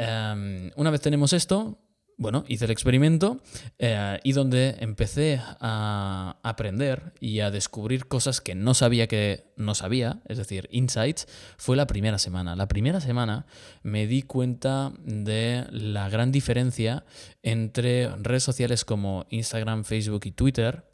una 0.76 0.90
vez 0.90 1.00
tenemos 1.00 1.32
esto, 1.32 1.78
bueno, 2.20 2.44
hice 2.48 2.66
el 2.66 2.70
experimento 2.70 3.40
eh, 3.78 4.20
y 4.22 4.32
donde 4.32 4.76
empecé 4.80 5.40
a 5.42 6.36
aprender 6.42 7.14
y 7.18 7.40
a 7.40 7.50
descubrir 7.50 8.08
cosas 8.08 8.42
que 8.42 8.54
no 8.54 8.74
sabía 8.74 9.06
que 9.06 9.46
no 9.56 9.74
sabía, 9.74 10.20
es 10.28 10.36
decir, 10.36 10.68
insights, 10.70 11.26
fue 11.56 11.78
la 11.78 11.86
primera 11.86 12.18
semana. 12.18 12.56
La 12.56 12.68
primera 12.68 13.00
semana 13.00 13.46
me 13.82 14.06
di 14.06 14.20
cuenta 14.20 14.92
de 15.02 15.64
la 15.70 16.10
gran 16.10 16.30
diferencia 16.30 17.06
entre 17.42 18.14
redes 18.16 18.42
sociales 18.42 18.84
como 18.84 19.24
Instagram, 19.30 19.84
Facebook 19.84 20.26
y 20.26 20.32
Twitter 20.32 20.84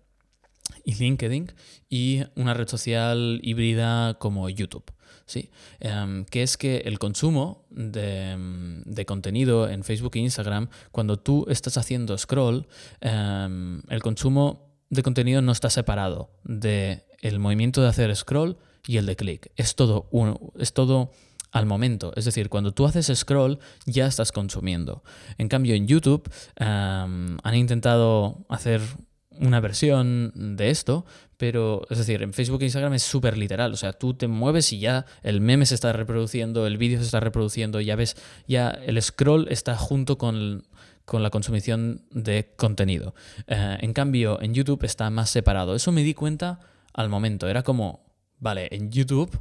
y 0.84 0.94
LinkedIn 0.94 1.52
y 1.88 2.22
una 2.36 2.54
red 2.54 2.68
social 2.68 3.40
híbrida 3.42 4.14
como 4.20 4.48
YouTube. 4.48 4.95
¿Sí? 5.26 5.50
Em, 5.80 6.24
que 6.24 6.42
es 6.42 6.56
que 6.56 6.78
el 6.78 6.98
consumo 6.98 7.66
de, 7.70 8.36
de, 8.84 9.06
contenido 9.06 9.68
en 9.68 9.84
Facebook 9.84 10.12
e 10.14 10.20
Instagram, 10.20 10.68
cuando 10.92 11.18
tú 11.18 11.46
estás 11.48 11.76
haciendo 11.76 12.16
scroll, 12.16 12.66
em, 13.00 13.82
el 13.88 14.02
consumo 14.02 14.66
de 14.90 15.02
contenido 15.02 15.42
no 15.42 15.52
está 15.52 15.70
separado 15.70 16.30
del 16.44 17.02
el 17.20 17.38
movimiento 17.38 17.82
de 17.82 17.88
hacer 17.88 18.14
scroll 18.14 18.56
y 18.86 18.98
el 18.98 19.06
de 19.06 19.16
clic. 19.16 19.50
Es 19.56 19.74
todo 19.74 20.08
uno, 20.10 20.52
es 20.58 20.72
todo 20.72 21.10
al 21.52 21.66
momento. 21.66 22.12
Es 22.16 22.24
decir, 22.24 22.48
cuando 22.48 22.72
tú 22.72 22.86
haces 22.86 23.10
scroll 23.18 23.58
ya 23.86 24.06
estás 24.06 24.30
consumiendo. 24.30 25.02
En 25.38 25.48
cambio, 25.48 25.74
en 25.74 25.86
YouTube 25.86 26.30
em, 26.56 27.38
han 27.42 27.54
intentado 27.54 28.44
hacer 28.48 28.82
una 29.40 29.60
versión 29.60 30.32
de 30.34 30.70
esto, 30.70 31.04
pero 31.36 31.86
es 31.90 31.98
decir, 31.98 32.22
en 32.22 32.32
Facebook 32.32 32.62
e 32.62 32.66
Instagram 32.66 32.94
es 32.94 33.02
súper 33.02 33.36
literal, 33.36 33.72
o 33.72 33.76
sea, 33.76 33.92
tú 33.92 34.14
te 34.14 34.26
mueves 34.28 34.72
y 34.72 34.78
ya 34.78 35.06
el 35.22 35.40
meme 35.40 35.66
se 35.66 35.74
está 35.74 35.92
reproduciendo, 35.92 36.66
el 36.66 36.78
vídeo 36.78 36.98
se 36.98 37.04
está 37.04 37.20
reproduciendo, 37.20 37.80
ya 37.80 37.96
ves, 37.96 38.16
ya 38.46 38.70
el 38.70 39.00
scroll 39.02 39.48
está 39.50 39.76
junto 39.76 40.18
con, 40.18 40.64
la 41.12 41.30
consumición 41.30 42.02
de 42.10 42.52
contenido. 42.56 43.14
Eh, 43.46 43.78
en 43.80 43.92
cambio, 43.92 44.40
en 44.42 44.54
YouTube 44.54 44.84
está 44.84 45.08
más 45.10 45.30
separado. 45.30 45.74
Eso 45.74 45.92
me 45.92 46.02
di 46.02 46.14
cuenta 46.14 46.58
al 46.92 47.08
momento, 47.08 47.48
era 47.48 47.62
como, 47.62 48.00
vale, 48.38 48.68
en 48.72 48.90
YouTube 48.90 49.38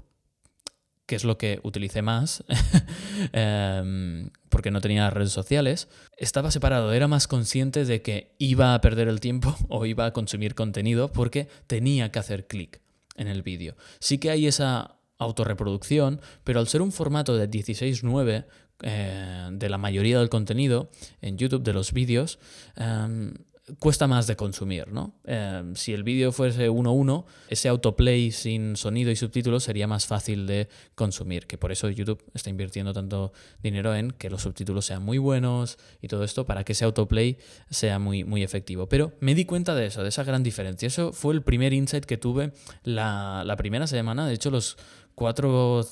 que 1.06 1.16
es 1.16 1.24
lo 1.24 1.38
que 1.38 1.60
utilicé 1.64 2.02
más, 2.02 2.44
em, 3.34 4.30
porque 4.50 4.72
no 4.72 4.82
tenía 4.82 5.10
redes 5.10 5.32
sociales, 5.32 5.88
estaba 6.18 6.52
separado, 6.52 6.94
era 6.94 7.08
más 7.08 7.28
consciente 7.28 7.86
de 7.86 8.02
que 8.02 8.36
iba 8.40 8.74
a 8.74 8.82
perder 8.82 9.08
el 9.08 9.20
tiempo 9.20 9.56
o 9.70 9.86
iba 9.86 10.06
a 10.06 10.14
consumir 10.14 10.56
contenido 10.56 11.12
porque 11.12 11.48
tenía 11.68 12.12
que 12.12 12.20
hacer 12.20 12.48
clic 12.48 12.82
en 13.16 13.28
el 13.28 13.44
vídeo. 13.44 13.76
Sí 14.00 14.18
que 14.18 14.32
hay 14.32 14.48
esa 14.48 14.98
autorreproducción, 15.18 16.22
pero 16.44 16.60
al 16.60 16.68
ser 16.68 16.82
un 16.82 16.92
formato 16.92 17.38
de 17.38 17.50
16.9 17.50 18.46
eh, 18.82 19.50
de 19.52 19.70
la 19.70 19.78
mayoría 19.78 20.20
del 20.20 20.30
contenido 20.30 20.90
en 21.22 21.38
YouTube, 21.38 21.64
de 21.64 21.74
los 21.74 21.94
vídeos, 21.94 22.40
em, 22.76 23.34
cuesta 23.80 24.06
más 24.06 24.28
de 24.28 24.36
consumir, 24.36 24.92
¿no? 24.92 25.16
Eh, 25.26 25.72
si 25.74 25.94
el 25.94 26.04
vídeo 26.04 26.32
fuese 26.32 26.70
1.1, 26.70 27.26
ese 27.50 27.68
autoplay 27.68 28.32
sin 28.32 28.76
sonido 28.76 29.10
y 29.10 29.16
subtítulos 29.16 29.64
sería 29.64 29.88
más 29.88 30.06
fácil 30.06 30.46
de 30.46 30.70
consumir, 30.94 31.48
que 31.48 31.58
por 31.58 31.72
eso 31.72 31.90
YouTube 31.90 32.24
está 32.36 32.52
invirtiendo 32.52 32.94
tanto 32.94 33.34
dinero 33.64 33.96
en 33.96 34.12
que 34.12 34.30
los 34.30 34.44
subtítulos 34.44 34.86
sean 34.86 35.02
muy 35.04 35.18
buenos 35.18 35.80
y 36.02 36.08
todo 36.08 36.24
esto 36.24 36.46
para 36.46 36.64
que 36.64 36.74
ese 36.74 36.86
autoplay 36.86 37.38
sea 37.72 37.98
muy, 37.98 38.24
muy 38.24 38.44
efectivo. 38.44 38.88
Pero 38.88 39.14
me 39.20 39.34
di 39.34 39.46
cuenta 39.46 39.74
de 39.74 39.88
eso, 39.88 40.04
de 40.04 40.10
esa 40.10 40.24
gran 40.24 40.44
diferencia. 40.44 40.86
Eso 40.88 41.12
fue 41.12 41.34
el 41.34 41.42
primer 41.42 41.74
insight 41.74 42.06
que 42.06 42.18
tuve 42.18 42.54
la, 42.84 43.54
primera 43.58 43.88
semana. 43.88 44.28
De 44.28 44.34
hecho, 44.36 44.52
los 44.52 44.78
cuatro, 45.16 45.84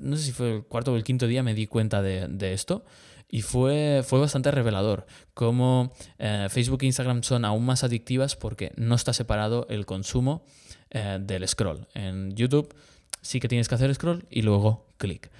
no 0.00 0.16
sé 0.16 0.22
si 0.22 0.32
fue 0.32 0.56
el 0.56 0.62
cuarto 0.62 0.92
o 0.94 0.96
el 0.96 1.04
quinto 1.04 1.26
día 1.26 1.42
me 1.42 1.52
di 1.52 1.66
cuenta 1.66 2.00
de, 2.00 2.28
de 2.28 2.54
esto. 2.54 2.84
Y 3.30 3.42
fue, 3.42 4.02
fue 4.06 4.20
bastante 4.20 4.50
revelador 4.50 5.06
cómo 5.34 5.92
eh, 6.18 6.46
Facebook 6.50 6.82
e 6.82 6.86
Instagram 6.86 7.22
son 7.22 7.44
aún 7.44 7.64
más 7.66 7.84
adictivas 7.84 8.36
porque 8.36 8.72
no 8.76 8.94
está 8.94 9.12
separado 9.12 9.66
el 9.68 9.84
consumo 9.84 10.44
eh, 10.90 11.18
del 11.20 11.46
scroll. 11.46 11.86
En 11.94 12.34
YouTube 12.34 12.74
sí 13.20 13.40
que 13.40 13.48
tienes 13.48 13.68
que 13.68 13.74
hacer 13.74 13.94
scroll 13.94 14.24
y 14.30 14.42
luego 14.42 14.86
clic. 14.96 15.30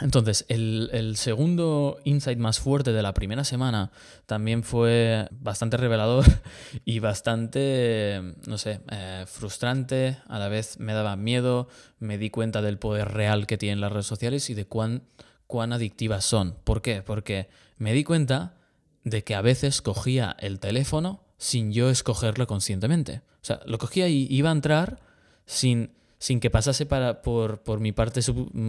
Entonces, 0.00 0.44
el, 0.48 1.14
segundo 1.16 1.98
insight 2.04 2.38
más 2.38 2.60
fuerte 2.60 2.92
de 2.92 3.02
la 3.02 3.14
primera 3.14 3.42
semana 3.42 3.90
también 4.26 4.62
fue 4.62 5.26
bastante 5.32 5.76
revelador 5.76 6.24
y 6.84 7.00
bastante, 7.00 8.34
no 8.46 8.58
sé, 8.58 8.80
eh, 8.90 9.24
frustrante. 9.26 10.18
A 10.28 10.38
la 10.38 10.48
vez 10.48 10.78
me 10.78 10.92
daba 10.92 11.16
miedo, 11.16 11.68
me 11.98 12.16
di 12.16 12.30
cuenta 12.30 12.62
del 12.62 12.78
poder 12.78 13.08
real 13.08 13.46
que 13.46 13.58
tienen 13.58 13.80
las 13.80 13.90
redes 13.90 14.06
sociales 14.06 14.50
y 14.50 14.54
de 14.54 14.66
cuán 14.66 15.02
cuán 15.48 15.72
adictivas 15.72 16.24
son. 16.24 16.54
¿Por 16.62 16.80
qué? 16.82 17.02
Porque 17.02 17.48
me 17.76 17.92
di 17.92 18.04
cuenta 18.04 18.54
de 19.02 19.24
que 19.24 19.34
a 19.34 19.42
veces 19.42 19.82
cogía 19.82 20.36
el 20.38 20.60
teléfono 20.60 21.24
sin 21.38 21.72
yo 21.72 21.90
escogerlo 21.90 22.46
conscientemente. 22.46 23.22
O 23.42 23.44
sea, 23.44 23.60
lo 23.66 23.78
cogía 23.78 24.08
y 24.08 24.28
iba 24.30 24.50
a 24.50 24.52
entrar 24.52 25.00
sin, 25.46 25.90
sin 26.18 26.38
que 26.38 26.50
pasase 26.50 26.86
para, 26.86 27.22
por, 27.22 27.62
por, 27.62 27.80
mi 27.80 27.90
parte 27.90 28.20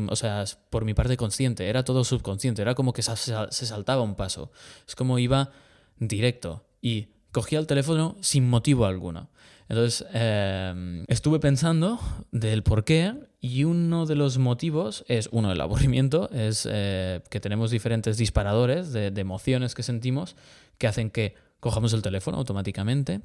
o 0.09 0.15
sea, 0.15 0.45
por 0.71 0.85
mi 0.85 0.95
parte 0.95 1.17
consciente. 1.17 1.69
Era 1.69 1.83
todo 1.83 2.03
subconsciente. 2.03 2.63
Era 2.63 2.73
como 2.73 2.93
que 2.93 3.03
se, 3.03 3.15
se 3.15 3.65
saltaba 3.65 4.01
un 4.01 4.15
paso. 4.15 4.51
Es 4.87 4.95
como 4.95 5.19
iba 5.19 5.51
directo. 5.99 6.65
Y 6.81 7.09
cogía 7.31 7.59
el 7.59 7.67
teléfono 7.67 8.15
sin 8.21 8.49
motivo 8.49 8.85
alguno. 8.85 9.29
Entonces, 9.69 10.07
em, 10.13 11.05
estuve 11.07 11.39
pensando 11.39 11.99
del 12.31 12.63
por 12.63 12.83
qué 12.83 13.13
y 13.41 13.63
uno 13.63 14.05
de 14.05 14.15
los 14.15 14.37
motivos 14.37 15.05
es, 15.07 15.29
uno, 15.31 15.51
el 15.51 15.61
aburrimiento, 15.61 16.29
es 16.31 16.67
eh, 16.69 17.21
que 17.29 17.39
tenemos 17.39 17.71
diferentes 17.71 18.17
disparadores 18.17 18.91
de, 18.91 19.07
emociones 19.07 19.75
que 19.75 19.83
sentimos 19.83 20.35
que 20.77 20.87
hacen 20.87 21.09
que 21.09 21.35
cojamos 21.59 21.93
el 21.93 22.01
teléfono 22.01 22.37
automáticamente. 22.37 23.21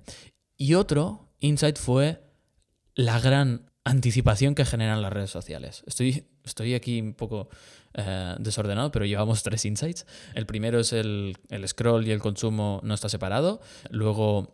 Y 0.56 0.74
otro 0.74 1.28
insight 1.40 1.78
fue 1.78 2.22
la 2.94 3.20
gran 3.20 3.70
anticipación 3.84 4.54
que 4.54 4.64
generan 4.64 5.02
las 5.02 5.12
redes 5.12 5.30
sociales. 5.30 5.82
Estoy, 5.86 6.26
estoy 6.44 6.74
aquí 6.74 7.00
un 7.00 7.14
poco 7.14 7.48
eh, 7.94 8.34
desordenado, 8.38 8.90
pero 8.90 9.04
llevamos 9.04 9.42
tres 9.42 9.64
insights. 9.64 10.06
El 10.34 10.46
primero 10.46 10.80
es 10.80 10.92
el, 10.92 11.36
el 11.50 11.68
scroll 11.68 12.06
y 12.06 12.12
el 12.12 12.20
consumo 12.20 12.80
no 12.82 12.94
está 12.94 13.08
separado. 13.08 13.60
Luego 13.90 14.52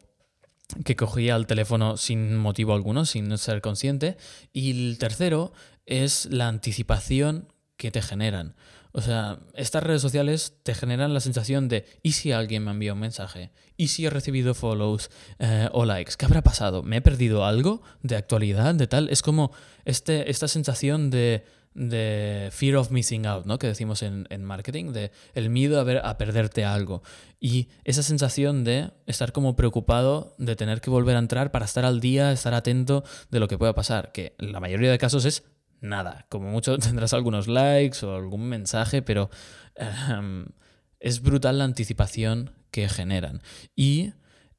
que 0.85 0.97
cogía 0.97 1.37
el 1.37 1.47
teléfono 1.47 1.97
sin 1.97 2.37
motivo 2.37 2.75
alguno, 2.75 3.05
sin 3.05 3.37
ser 3.39 3.61
consciente. 3.61 4.17
Y 4.53 4.71
el 4.71 4.99
tercero 4.99 5.53
es 5.87 6.27
la 6.27 6.49
anticipación 6.49 7.53
que 7.77 7.91
te 7.91 8.03
generan. 8.03 8.55
O 8.93 9.01
sea, 9.01 9.39
estas 9.55 9.85
redes 9.85 10.03
sociales 10.03 10.55
te 10.65 10.75
generan 10.75 11.15
la 11.15 11.21
sensación 11.21 11.69
de 11.69 11.87
¿y 12.03 12.13
si 12.13 12.33
alguien 12.33 12.65
me 12.65 12.73
envía 12.73 12.93
un 12.93 12.99
mensaje? 12.99 13.53
¿Y 13.77 13.89
si 13.89 14.05
he 14.05 14.11
recibido 14.11 14.53
follows 14.53 15.11
eh, 15.39 15.69
o 15.73 15.85
likes? 15.85 16.15
¿Qué 16.19 16.27
habrá 16.27 16.43
pasado? 16.43 16.83
¿Me 16.83 16.97
he 16.97 17.01
perdido 17.01 17.45
algo 17.45 17.83
de 18.03 18.17
actualidad, 18.17 18.75
de 18.75 18.89
tal? 18.89 19.09
Es 19.09 19.23
como 19.23 19.53
este, 19.85 20.31
esta 20.31 20.49
sensación 20.49 21.11
de 21.11 21.45
de 21.75 22.49
fear 22.53 22.77
of 22.77 22.91
missing 22.91 23.27
out, 23.27 23.47
¿no? 23.47 23.59
Que 23.59 23.67
decimos 23.67 24.03
en, 24.03 24.45
marketing, 24.45 24.93
de 24.93 25.13
el 25.35 25.51
miedo 25.51 25.81
a, 25.81 25.85
ver, 25.85 26.01
a 26.05 26.19
perderte 26.19 26.65
algo. 26.65 27.03
Y 27.39 27.69
esa 27.85 28.03
sensación 28.03 28.65
de 28.65 28.91
estar 29.07 29.33
como 29.33 29.57
preocupado 29.57 30.35
de 30.39 30.57
tener 30.57 30.81
que 30.81 30.91
volver 30.91 31.17
a 31.17 31.21
entrar 31.21 31.51
para 31.51 31.65
estar 31.65 31.85
al 31.85 32.01
día, 32.01 32.33
estar 32.33 32.55
atento 32.55 33.05
de 33.31 33.41
lo 33.41 33.49
que 33.49 33.59
pueda 33.59 33.75
pasar, 33.75 34.13
que 34.13 34.35
en 34.39 34.53
la 34.53 34.61
mayoría 34.61 34.91
de 34.91 34.99
casos 34.99 35.25
es 35.25 35.45
nada. 35.81 36.27
Como 36.29 36.51
mucho 36.51 36.77
tendrás 36.79 37.13
algunos 37.13 37.49
likes 37.49 38.05
o 38.05 38.17
algún 38.17 38.49
mensaje, 38.49 39.03
pero 39.03 39.31
es 40.99 41.23
brutal 41.23 41.59
la 41.59 41.65
anticipación 41.65 42.53
que 42.71 42.89
generan. 42.89 43.43
Y 43.75 44.13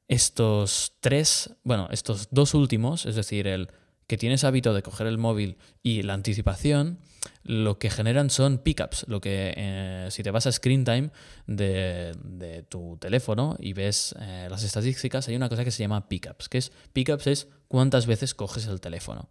estos 0.08 0.94
tres, 1.00 1.54
bueno, 1.62 1.88
estos 1.90 2.28
dos 2.30 2.54
últimos, 2.54 3.06
es 3.06 3.14
decir, 3.14 3.46
el 3.46 3.68
que 4.12 4.18
tienes 4.18 4.44
hábito 4.44 4.74
de 4.74 4.82
coger 4.82 5.06
el 5.06 5.16
móvil 5.16 5.56
y 5.82 6.02
la 6.02 6.12
anticipación, 6.12 6.98
lo 7.44 7.78
que 7.78 7.88
generan 7.88 8.28
son 8.28 8.58
pickups. 8.58 9.06
Lo 9.08 9.22
que 9.22 9.54
eh, 9.56 10.08
si 10.10 10.22
te 10.22 10.30
vas 10.30 10.46
a 10.46 10.52
screen 10.52 10.84
time 10.84 11.08
de, 11.46 12.62
tu 12.68 12.98
teléfono 13.00 13.56
y 13.58 13.72
ves 13.72 14.14
eh, 14.20 14.48
las 14.50 14.64
estadísticas, 14.64 15.28
hay 15.28 15.36
una 15.36 15.48
cosa 15.48 15.64
que 15.64 15.70
se 15.70 15.82
llama 15.82 16.10
pickups, 16.10 16.50
que 16.50 16.58
es 16.58 16.72
pickups 16.92 17.26
es 17.26 17.48
cuántas 17.68 18.04
veces 18.04 18.34
coges 18.34 18.66
el 18.66 18.82
teléfono. 18.82 19.30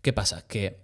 ¿Qué 0.00 0.14
pasa? 0.14 0.40
Que 0.46 0.80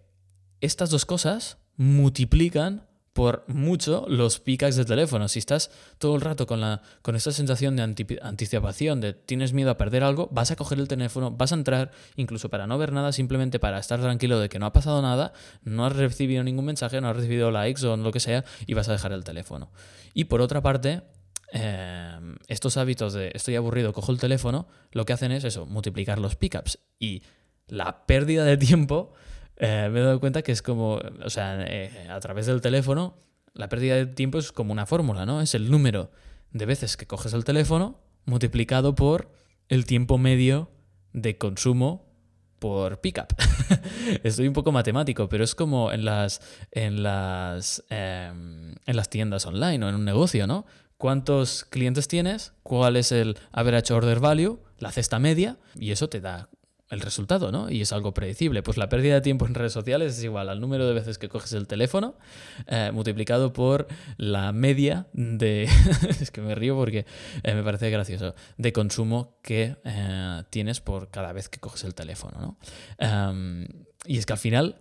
estas 0.60 0.90
dos 0.90 1.06
cosas 1.06 1.56
multiplican 1.78 2.89
por 3.12 3.44
mucho 3.48 4.04
los 4.08 4.38
pickups 4.38 4.76
de 4.76 4.84
teléfono. 4.84 5.26
Si 5.28 5.40
estás 5.40 5.70
todo 5.98 6.14
el 6.14 6.20
rato 6.20 6.46
con, 6.46 6.60
la, 6.60 6.82
con 7.02 7.16
esta 7.16 7.32
sensación 7.32 7.76
de 7.76 7.82
anticipación, 8.22 9.00
de 9.00 9.14
tienes 9.14 9.52
miedo 9.52 9.70
a 9.70 9.76
perder 9.76 10.04
algo, 10.04 10.28
vas 10.30 10.50
a 10.50 10.56
coger 10.56 10.78
el 10.78 10.86
teléfono, 10.86 11.30
vas 11.30 11.52
a 11.52 11.56
entrar, 11.56 11.90
incluso 12.16 12.48
para 12.48 12.66
no 12.66 12.78
ver 12.78 12.92
nada, 12.92 13.12
simplemente 13.12 13.58
para 13.58 13.78
estar 13.78 14.00
tranquilo 14.00 14.38
de 14.38 14.48
que 14.48 14.58
no 14.58 14.66
ha 14.66 14.72
pasado 14.72 15.02
nada, 15.02 15.32
no 15.64 15.86
has 15.86 15.96
recibido 15.96 16.44
ningún 16.44 16.66
mensaje, 16.66 17.00
no 17.00 17.08
has 17.08 17.16
recibido 17.16 17.50
likes 17.50 17.84
o 17.84 17.96
lo 17.96 18.12
que 18.12 18.20
sea, 18.20 18.44
y 18.66 18.74
vas 18.74 18.88
a 18.88 18.92
dejar 18.92 19.12
el 19.12 19.24
teléfono. 19.24 19.72
Y 20.14 20.24
por 20.24 20.40
otra 20.40 20.62
parte, 20.62 21.02
em, 21.52 22.36
estos 22.46 22.76
hábitos 22.76 23.12
de 23.12 23.32
estoy 23.34 23.56
aburrido, 23.56 23.92
cojo 23.92 24.12
el 24.12 24.18
teléfono, 24.18 24.68
lo 24.92 25.04
que 25.04 25.12
hacen 25.12 25.32
es 25.32 25.42
eso, 25.42 25.66
multiplicar 25.66 26.20
los 26.20 26.36
pickups. 26.36 26.78
Y 27.00 27.22
la 27.66 28.06
pérdida 28.06 28.44
de 28.44 28.56
tiempo 28.56 29.14
eh, 29.60 29.90
me 29.92 30.00
he 30.00 30.02
dado 30.02 30.18
cuenta 30.20 30.40
que 30.40 30.52
es 30.52 30.62
como, 30.62 30.94
o 31.22 31.30
sea, 31.30 31.62
eh, 31.66 32.08
a 32.08 32.18
través 32.20 32.46
del 32.46 32.62
teléfono, 32.62 33.18
la 33.52 33.68
pérdida 33.68 33.94
de 33.94 34.06
tiempo 34.06 34.38
es 34.38 34.52
como 34.52 34.72
una 34.72 34.86
fórmula, 34.86 35.26
¿no? 35.26 35.42
Es 35.42 35.54
el 35.54 35.70
número 35.70 36.10
de 36.50 36.64
veces 36.64 36.96
que 36.96 37.06
coges 37.06 37.34
el 37.34 37.44
teléfono 37.44 38.00
multiplicado 38.24 38.94
por 38.94 39.30
el 39.68 39.84
tiempo 39.84 40.16
medio 40.16 40.70
de 41.12 41.36
consumo 41.36 42.10
por 42.58 43.02
pickup. 43.02 43.34
Estoy 44.22 44.48
un 44.48 44.54
poco 44.54 44.72
matemático, 44.72 45.28
pero 45.28 45.44
es 45.44 45.54
como 45.54 45.92
en 45.92 46.06
las, 46.06 46.40
en 46.70 47.02
las, 47.02 47.84
em, 47.90 48.74
en 48.86 48.96
las 48.96 49.10
tiendas 49.10 49.44
online 49.44 49.84
o 49.84 49.88
en 49.90 49.94
un 49.94 50.06
negocio, 50.06 50.46
¿no? 50.46 50.64
¿Cuántos 50.96 51.64
clientes 51.64 52.08
tienes? 52.08 52.54
¿Cuál 52.62 52.96
es 52.96 53.12
el 53.12 53.36
average 53.52 53.92
order 53.92 54.20
value? 54.20 54.60
La 54.78 54.90
cesta 54.90 55.18
media. 55.18 55.58
Y 55.74 55.90
eso 55.90 56.08
te 56.08 56.20
da 56.20 56.48
el 56.90 57.00
resultado, 57.00 57.52
¿no? 57.52 57.70
Y 57.70 57.80
es 57.80 57.92
algo 57.92 58.12
predecible. 58.12 58.62
Pues 58.62 58.76
la 58.76 58.88
pérdida 58.88 59.14
de 59.14 59.20
tiempo 59.20 59.46
en 59.46 59.54
redes 59.54 59.72
sociales 59.72 60.18
es 60.18 60.24
igual 60.24 60.48
al 60.48 60.60
número 60.60 60.86
de 60.86 60.92
veces 60.92 61.18
que 61.18 61.28
coges 61.28 61.52
el 61.52 61.66
teléfono 61.66 62.16
eh, 62.66 62.90
multiplicado 62.92 63.52
por 63.52 63.86
la 64.16 64.52
media 64.52 65.06
de... 65.12 65.68
es 66.20 66.30
que 66.30 66.40
me 66.40 66.54
río 66.54 66.76
porque 66.76 67.06
eh, 67.44 67.54
me 67.54 67.62
parece 67.62 67.90
gracioso. 67.90 68.34
De 68.58 68.72
consumo 68.72 69.38
que 69.42 69.76
eh, 69.84 70.42
tienes 70.50 70.80
por 70.80 71.10
cada 71.10 71.32
vez 71.32 71.48
que 71.48 71.60
coges 71.60 71.84
el 71.84 71.94
teléfono, 71.94 72.40
¿no? 72.40 72.58
Em, 72.98 73.66
y 74.04 74.18
es 74.18 74.26
que 74.26 74.32
al 74.32 74.38
final 74.38 74.76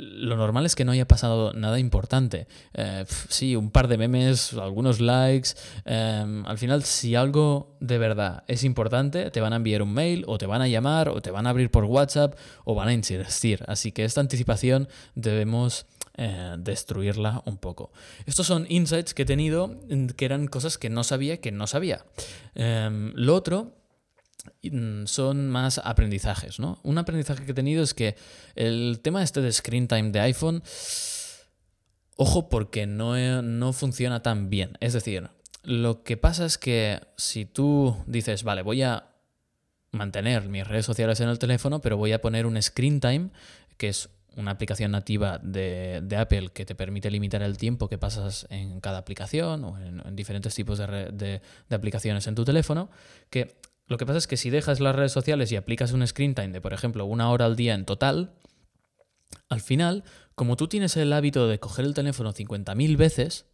lo 0.00 0.36
normal 0.36 0.66
es 0.66 0.74
que 0.74 0.84
no 0.84 0.92
haya 0.92 1.06
pasado 1.06 1.52
nada 1.52 1.78
importante. 1.78 2.46
Eh, 2.74 3.04
sí, 3.28 3.56
un 3.56 3.70
par 3.70 3.88
de 3.88 3.98
memes, 3.98 4.54
algunos 4.54 5.00
likes. 5.00 5.50
Em, 5.84 6.44
al 6.46 6.58
final, 6.58 6.84
si 6.84 7.14
algo 7.14 7.76
de 7.80 7.98
verdad 7.98 8.44
es 8.46 8.64
importante, 8.64 9.30
te 9.30 9.40
van 9.40 9.52
a 9.52 9.56
enviar 9.56 9.82
un 9.82 9.92
mail 9.92 10.24
o 10.26 10.38
te 10.38 10.46
van 10.46 10.62
a 10.62 10.68
llamar 10.68 11.08
o 11.08 11.20
te 11.20 11.30
van 11.30 11.46
a 11.46 11.50
abrir 11.50 11.70
por 11.70 11.84
WhatsApp 11.84 12.34
o 12.64 12.74
van 12.74 12.88
a 12.88 12.92
insistir. 12.92 13.64
Así 13.66 13.92
que 13.92 14.04
esta 14.04 14.20
anticipación 14.20 14.88
debemos 15.14 15.86
eh, 16.16 16.56
destruirla 16.58 17.42
un 17.44 17.58
poco. 17.58 17.92
Estos 18.26 18.46
son 18.46 18.66
insights 18.68 19.14
que 19.14 19.22
he 19.22 19.26
tenido 19.26 19.80
que 20.16 20.24
eran 20.24 20.46
cosas 20.46 20.78
que 20.78 20.90
no 20.90 21.04
sabía 21.04 21.40
que 21.40 21.52
no 21.52 21.66
sabía. 21.66 22.04
Em, 22.54 23.12
lo 23.14 23.34
otro 23.34 23.79
Mm, 23.79 23.79
son 25.06 25.48
más 25.48 25.78
aprendizajes, 25.78 26.58
¿no? 26.58 26.78
Un 26.82 26.98
aprendizaje 26.98 27.44
que 27.44 27.52
he 27.52 27.54
tenido 27.54 27.82
es 27.82 27.94
que 27.94 28.16
el 28.54 29.00
tema 29.02 29.22
este 29.22 29.40
de 29.40 29.52
screen 29.52 29.88
time 29.88 30.10
de 30.10 30.20
iPhone 30.20 30.62
ojo 32.16 32.48
porque 32.48 32.86
no, 32.86 33.42
no 33.42 33.72
funciona 33.72 34.22
tan 34.22 34.50
bien. 34.50 34.76
Es 34.80 34.92
decir, 34.92 35.30
lo 35.62 36.02
que 36.02 36.16
pasa 36.16 36.44
es 36.44 36.58
que 36.58 37.00
si 37.16 37.46
tú 37.46 37.96
dices, 38.06 38.42
vale, 38.42 38.62
voy 38.62 38.82
a 38.82 39.06
mantener 39.92 40.48
mis 40.48 40.66
redes 40.66 40.86
sociales 40.86 41.20
en 41.20 41.28
el 41.28 41.38
teléfono, 41.38 41.80
pero 41.80 41.96
voy 41.96 42.12
a 42.12 42.20
poner 42.20 42.46
un 42.46 42.60
screen 42.60 43.00
time, 43.00 43.30
que 43.76 43.88
es 43.88 44.10
una 44.36 44.52
aplicación 44.52 44.92
nativa 44.92 45.38
de, 45.38 46.16
Apple 46.16 46.50
que 46.52 46.64
te 46.64 46.74
permite 46.74 47.10
limitar 47.10 47.42
el 47.42 47.56
tiempo 47.56 47.88
que 47.88 47.98
pasas 47.98 48.46
en 48.50 48.80
cada 48.80 48.98
aplicación 48.98 49.64
o 49.64 49.78
en, 49.78 50.14
diferentes 50.14 50.54
tipos 50.54 50.78
de, 50.78 51.40
aplicaciones 51.70 52.26
en 52.26 52.34
tu 52.34 52.44
teléfono, 52.44 52.90
que 53.28 53.56
lo 53.90 53.98
que 53.98 54.06
pasa 54.06 54.18
es 54.18 54.28
que 54.28 54.36
si 54.36 54.50
dejas 54.50 54.78
las 54.78 54.94
redes 54.94 55.10
sociales 55.10 55.50
y 55.50 55.56
aplicas 55.56 55.90
un 55.90 56.06
screen 56.06 56.36
time 56.36 56.50
de, 56.50 56.60
por 56.60 56.72
ejemplo, 56.72 57.04
una 57.06 57.28
hora 57.28 57.46
al 57.46 57.56
día 57.56 57.74
en 57.74 57.84
total, 57.84 58.34
al 59.48 59.60
final, 59.60 60.04
como 60.36 60.56
tú 60.56 60.68
tienes 60.68 60.96
el 60.96 61.12
hábito 61.12 61.48
de 61.48 61.58
coger 61.58 61.84
el 61.84 61.92
teléfono 61.92 62.32
50.000 62.32 62.96
veces, 62.96 63.46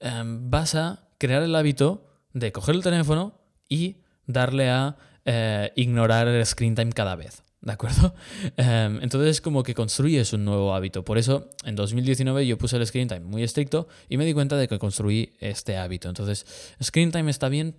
em, 0.00 0.48
vas 0.48 0.74
a 0.74 1.10
crear 1.18 1.42
el 1.42 1.54
hábito 1.54 2.08
de 2.32 2.50
coger 2.50 2.76
el 2.76 2.82
teléfono 2.82 3.42
y 3.68 3.98
darle 4.26 4.70
a 4.70 4.96
eh, 5.26 5.70
ignorar 5.76 6.28
el 6.28 6.46
screen 6.46 6.74
time 6.74 6.92
cada 6.92 7.14
vez. 7.14 7.42
¿De 7.60 7.72
acuerdo? 7.72 8.14
Em, 8.56 9.02
entonces 9.02 9.32
es 9.32 9.40
como 9.42 9.64
que 9.64 9.74
construyes 9.74 10.32
un 10.32 10.46
nuevo 10.46 10.74
hábito. 10.74 11.04
Por 11.04 11.18
eso 11.18 11.50
en 11.64 11.76
2019 11.76 12.46
yo 12.46 12.56
puse 12.56 12.78
el 12.78 12.86
screen 12.86 13.08
time 13.08 13.20
muy 13.20 13.42
estricto 13.42 13.86
y 14.08 14.16
me 14.16 14.24
di 14.24 14.32
cuenta 14.32 14.56
de 14.56 14.66
que 14.66 14.78
construí 14.78 15.34
este 15.40 15.76
hábito. 15.76 16.08
Entonces, 16.08 16.46
screen 16.82 17.12
time 17.12 17.30
está 17.30 17.50
bien 17.50 17.76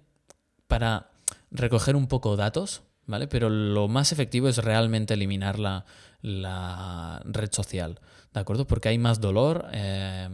para 0.67 1.09
recoger 1.51 1.95
un 1.95 2.07
poco 2.07 2.35
datos, 2.35 2.83
¿vale? 3.05 3.27
Pero 3.27 3.49
lo 3.49 3.87
más 3.87 4.11
efectivo 4.11 4.47
es 4.47 4.57
realmente 4.57 5.13
eliminar 5.13 5.59
la, 5.59 5.85
red 7.25 7.51
social. 7.51 7.99
¿De 8.33 8.39
acuerdo? 8.39 8.67
Porque 8.67 8.89
hay 8.89 8.99
más 8.99 9.19
dolor. 9.19 9.65
Eh, 9.71 10.29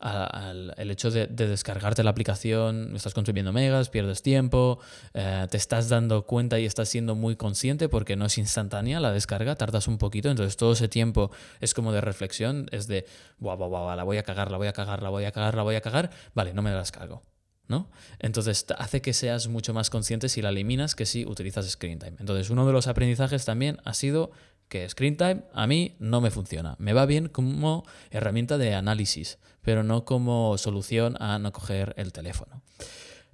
al, 0.00 0.74
el 0.76 0.90
hecho 0.90 1.10
de, 1.10 1.26
descargarte 1.28 2.02
la 2.02 2.10
aplicación, 2.10 2.94
estás 2.96 3.14
consumiendo 3.14 3.52
megas, 3.52 3.88
pierdes 3.88 4.22
tiempo, 4.22 4.80
eh, 5.14 5.46
te 5.50 5.56
estás 5.56 5.88
dando 5.88 6.26
cuenta 6.26 6.58
y 6.58 6.66
estás 6.66 6.88
siendo 6.88 7.14
muy 7.14 7.36
consciente 7.36 7.88
porque 7.88 8.16
no 8.16 8.26
es 8.26 8.36
instantánea 8.38 9.00
la 9.00 9.12
descarga, 9.12 9.54
tardas 9.54 9.86
un 9.86 9.98
poquito. 9.98 10.28
Entonces 10.28 10.56
todo 10.56 10.72
ese 10.72 10.88
tiempo 10.88 11.30
es 11.60 11.74
como 11.74 11.92
de 11.92 12.00
reflexión, 12.00 12.66
es 12.72 12.88
de, 12.88 13.06
guau, 13.38 13.56
guau, 13.56 13.70
guau, 13.70 13.96
la 13.96 14.04
voy 14.04 14.18
a 14.18 14.22
cagar, 14.24 14.50
la 14.50 14.58
voy 14.58 14.66
a 14.66 14.72
cagar, 14.72 15.02
la 15.02 15.10
voy 15.10 15.24
a 15.24 15.32
cagar, 15.32 15.54
la 15.54 15.62
voy 15.62 15.76
a 15.76 15.80
cagar. 15.80 16.10
Vale, 16.34 16.52
no 16.52 16.62
me 16.62 16.70
la 16.70 16.78
descargo. 16.78 17.22
¿No? 17.68 17.88
Entonces 18.18 18.66
hace 18.78 19.00
que 19.00 19.12
seas 19.12 19.48
mucho 19.48 19.74
más 19.74 19.90
consciente 19.90 20.28
si 20.28 20.42
la 20.42 20.50
eliminas 20.50 20.94
que 20.94 21.06
si 21.06 21.24
utilizas 21.26 21.68
Screen 21.68 21.98
Time. 21.98 22.16
Entonces 22.18 22.50
uno 22.50 22.66
de 22.66 22.72
los 22.72 22.86
aprendizajes 22.86 23.44
también 23.44 23.78
ha 23.84 23.94
sido 23.94 24.30
que 24.68 24.88
Screen 24.88 25.16
Time 25.16 25.42
a 25.52 25.66
mí 25.66 25.96
no 25.98 26.20
me 26.20 26.30
funciona. 26.30 26.76
Me 26.78 26.92
va 26.92 27.06
bien 27.06 27.28
como 27.28 27.84
herramienta 28.10 28.58
de 28.58 28.74
análisis, 28.74 29.38
pero 29.62 29.82
no 29.82 30.04
como 30.04 30.58
solución 30.58 31.16
a 31.20 31.38
no 31.38 31.52
coger 31.52 31.94
el 31.96 32.12
teléfono. 32.12 32.62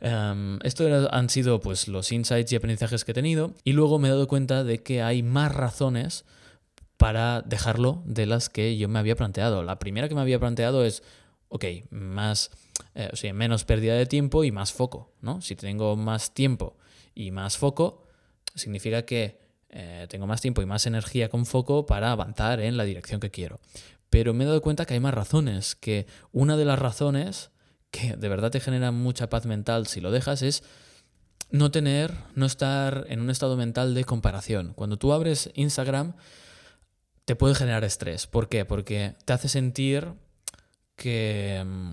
Um, 0.00 0.58
estos 0.64 1.08
han 1.12 1.30
sido 1.30 1.60
pues, 1.60 1.86
los 1.86 2.10
insights 2.10 2.50
y 2.52 2.56
aprendizajes 2.56 3.04
que 3.04 3.12
he 3.12 3.14
tenido 3.14 3.54
y 3.62 3.72
luego 3.72 4.00
me 4.00 4.08
he 4.08 4.10
dado 4.10 4.26
cuenta 4.26 4.64
de 4.64 4.82
que 4.82 5.00
hay 5.00 5.22
más 5.22 5.54
razones 5.54 6.24
para 6.96 7.42
dejarlo 7.42 8.02
de 8.04 8.26
las 8.26 8.48
que 8.48 8.76
yo 8.76 8.88
me 8.88 8.98
había 8.98 9.16
planteado. 9.16 9.62
La 9.62 9.78
primera 9.78 10.08
que 10.08 10.14
me 10.14 10.20
había 10.20 10.40
planteado 10.40 10.84
es, 10.84 11.02
ok, 11.48 11.64
más, 11.90 12.50
eh, 12.94 13.10
o 13.12 13.16
sea, 13.16 13.32
menos 13.32 13.64
pérdida 13.64 13.94
de 13.94 14.06
tiempo 14.06 14.44
y 14.44 14.52
más 14.52 14.72
foco, 14.72 15.12
¿no? 15.20 15.40
Si 15.40 15.56
tengo 15.56 15.96
más 15.96 16.34
tiempo 16.34 16.76
y 17.14 17.30
más 17.30 17.56
foco, 17.56 18.04
significa 18.54 19.02
que 19.02 19.40
eh, 19.70 20.06
tengo 20.10 20.26
más 20.26 20.40
tiempo 20.40 20.60
y 20.60 20.66
más 20.66 20.86
energía 20.86 21.28
con 21.28 21.46
foco 21.46 21.86
para 21.86 22.12
avanzar 22.12 22.60
en 22.60 22.76
la 22.76 22.84
dirección 22.84 23.20
que 23.20 23.30
quiero. 23.30 23.60
Pero 24.10 24.34
me 24.34 24.44
he 24.44 24.46
dado 24.46 24.60
cuenta 24.60 24.84
que 24.84 24.94
hay 24.94 25.00
más 25.00 25.14
razones, 25.14 25.74
que 25.74 26.06
una 26.32 26.56
de 26.56 26.66
las 26.66 26.78
razones 26.78 27.50
que 27.90 28.16
de 28.16 28.28
verdad 28.28 28.50
te 28.50 28.60
genera 28.60 28.90
mucha 28.90 29.28
paz 29.28 29.46
mental 29.46 29.86
si 29.86 30.00
lo 30.00 30.10
dejas 30.10 30.42
es 30.42 30.62
no 31.50 31.70
tener, 31.70 32.14
no 32.34 32.46
estar 32.46 33.06
en 33.08 33.20
un 33.20 33.30
estado 33.30 33.56
mental 33.56 33.94
de 33.94 34.04
comparación. 34.04 34.72
Cuando 34.74 34.96
tú 34.96 35.12
abres 35.12 35.50
Instagram, 35.54 36.14
te 37.24 37.36
puede 37.36 37.54
generar 37.54 37.84
estrés. 37.84 38.26
¿Por 38.26 38.48
qué? 38.48 38.64
Porque 38.64 39.14
te 39.24 39.32
hace 39.32 39.48
sentir 39.48 40.14
que, 40.96 41.62
mm, 41.64 41.92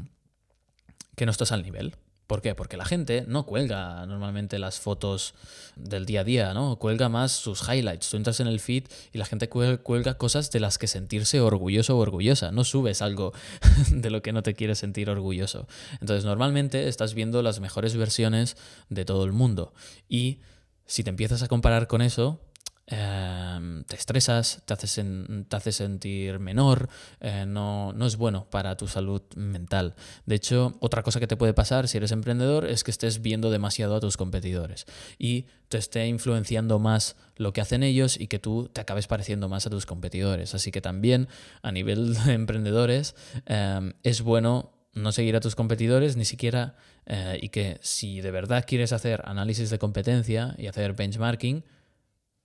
que 1.19 1.25
no 1.25 1.33
estás 1.33 1.51
al 1.51 1.63
nivel. 1.63 1.97
¿Por 2.27 2.41
qué? 2.41 2.55
Porque 2.55 2.77
la 2.77 2.85
gente 2.85 3.25
no 3.27 3.45
cuelga 3.45 4.05
normalmente 4.05 4.57
las 4.57 4.79
fotos 4.79 5.33
del 5.75 6.05
día 6.05 6.21
a 6.21 6.23
día, 6.23 6.53
¿no? 6.53 6.77
Cuelga 6.77 7.09
más 7.09 7.33
sus 7.33 7.67
highlights. 7.67 8.09
Tú 8.09 8.15
entras 8.15 8.39
en 8.39 8.47
el 8.47 8.61
feed 8.61 8.85
y 9.11 9.17
la 9.17 9.25
gente 9.25 9.49
cuelga 9.49 10.13
cosas 10.13 10.49
de 10.49 10.61
las 10.61 10.77
que 10.77 10.87
sentirse 10.87 11.41
orgulloso 11.41 11.97
o 11.97 11.99
orgullosa. 11.99 12.53
No 12.53 12.63
subes 12.63 13.01
algo 13.01 13.33
de 13.91 14.09
lo 14.11 14.21
que 14.21 14.31
no 14.31 14.43
te 14.43 14.53
quieres 14.53 14.79
sentir 14.79 15.09
orgulloso. 15.09 15.67
Entonces, 15.99 16.23
normalmente 16.23 16.87
estás 16.87 17.15
viendo 17.15 17.41
las 17.41 17.59
mejores 17.59 17.97
versiones 17.97 18.55
de 18.87 19.03
todo 19.03 19.25
el 19.25 19.33
mundo. 19.33 19.73
Y 20.07 20.39
si 20.85 21.03
te 21.03 21.09
empiezas 21.09 21.43
a 21.43 21.49
comparar 21.49 21.87
con 21.87 22.01
eso, 22.01 22.39
Em, 22.91 23.83
te 23.83 23.95
estresas, 23.95 24.63
te 24.65 24.73
hace, 24.73 25.03
te 25.47 25.55
hace 25.55 25.71
sentir 25.71 26.39
menor, 26.39 26.89
eh, 27.19 27.45
no, 27.47 27.93
no, 27.93 28.07
es 28.07 28.17
bueno 28.17 28.49
para 28.49 28.75
tu 28.77 28.87
salud 28.87 29.21
mental. 29.35 29.93
De 30.25 30.33
hecho, 30.33 30.75
otra 30.79 31.03
cosa 31.03 31.19
que 31.19 31.27
te 31.27 31.37
puede 31.37 31.53
pasar 31.53 31.87
si 31.87 31.97
eres 31.97 32.11
emprendedor 32.11 32.65
es 32.65 32.83
que 32.83 32.89
estés 32.89 33.21
viendo 33.21 33.51
demasiado 33.51 33.95
a 33.95 33.99
tus 33.99 34.17
competidores 34.17 34.87
y 35.19 35.45
te 35.67 35.77
esté 35.77 36.07
influenciando 36.07 36.79
más 36.79 37.15
lo 37.35 37.53
que 37.53 37.61
hacen 37.61 37.83
ellos 37.83 38.19
y 38.19 38.25
que 38.25 38.39
tú 38.39 38.71
te 38.73 38.81
acabes 38.81 39.05
pareciendo 39.05 39.49
más 39.49 39.67
a 39.67 39.69
tus 39.69 39.85
competidores. 39.85 40.55
Así 40.55 40.71
que 40.71 40.81
también 40.81 41.27
a 41.61 41.71
nivel 41.71 42.13
de 42.25 42.33
emprendedores 42.33 43.15
em, 43.45 43.93
es 44.01 44.21
bueno 44.21 44.73
no 44.95 45.11
seguir 45.11 45.35
a 45.35 45.41
tus 45.41 45.55
competidores 45.55 46.17
ni 46.17 46.25
siquiera 46.25 46.75
eh, 47.05 47.37
y 47.39 47.49
que 47.49 47.77
si 47.81 48.21
de 48.21 48.31
verdad 48.31 48.65
quieres 48.67 48.93
hacer 48.93 49.21
análisis 49.25 49.69
de 49.69 49.77
competencia 49.77 50.55
y 50.57 50.65
hacer 50.65 50.93
benchmarking, 50.93 51.63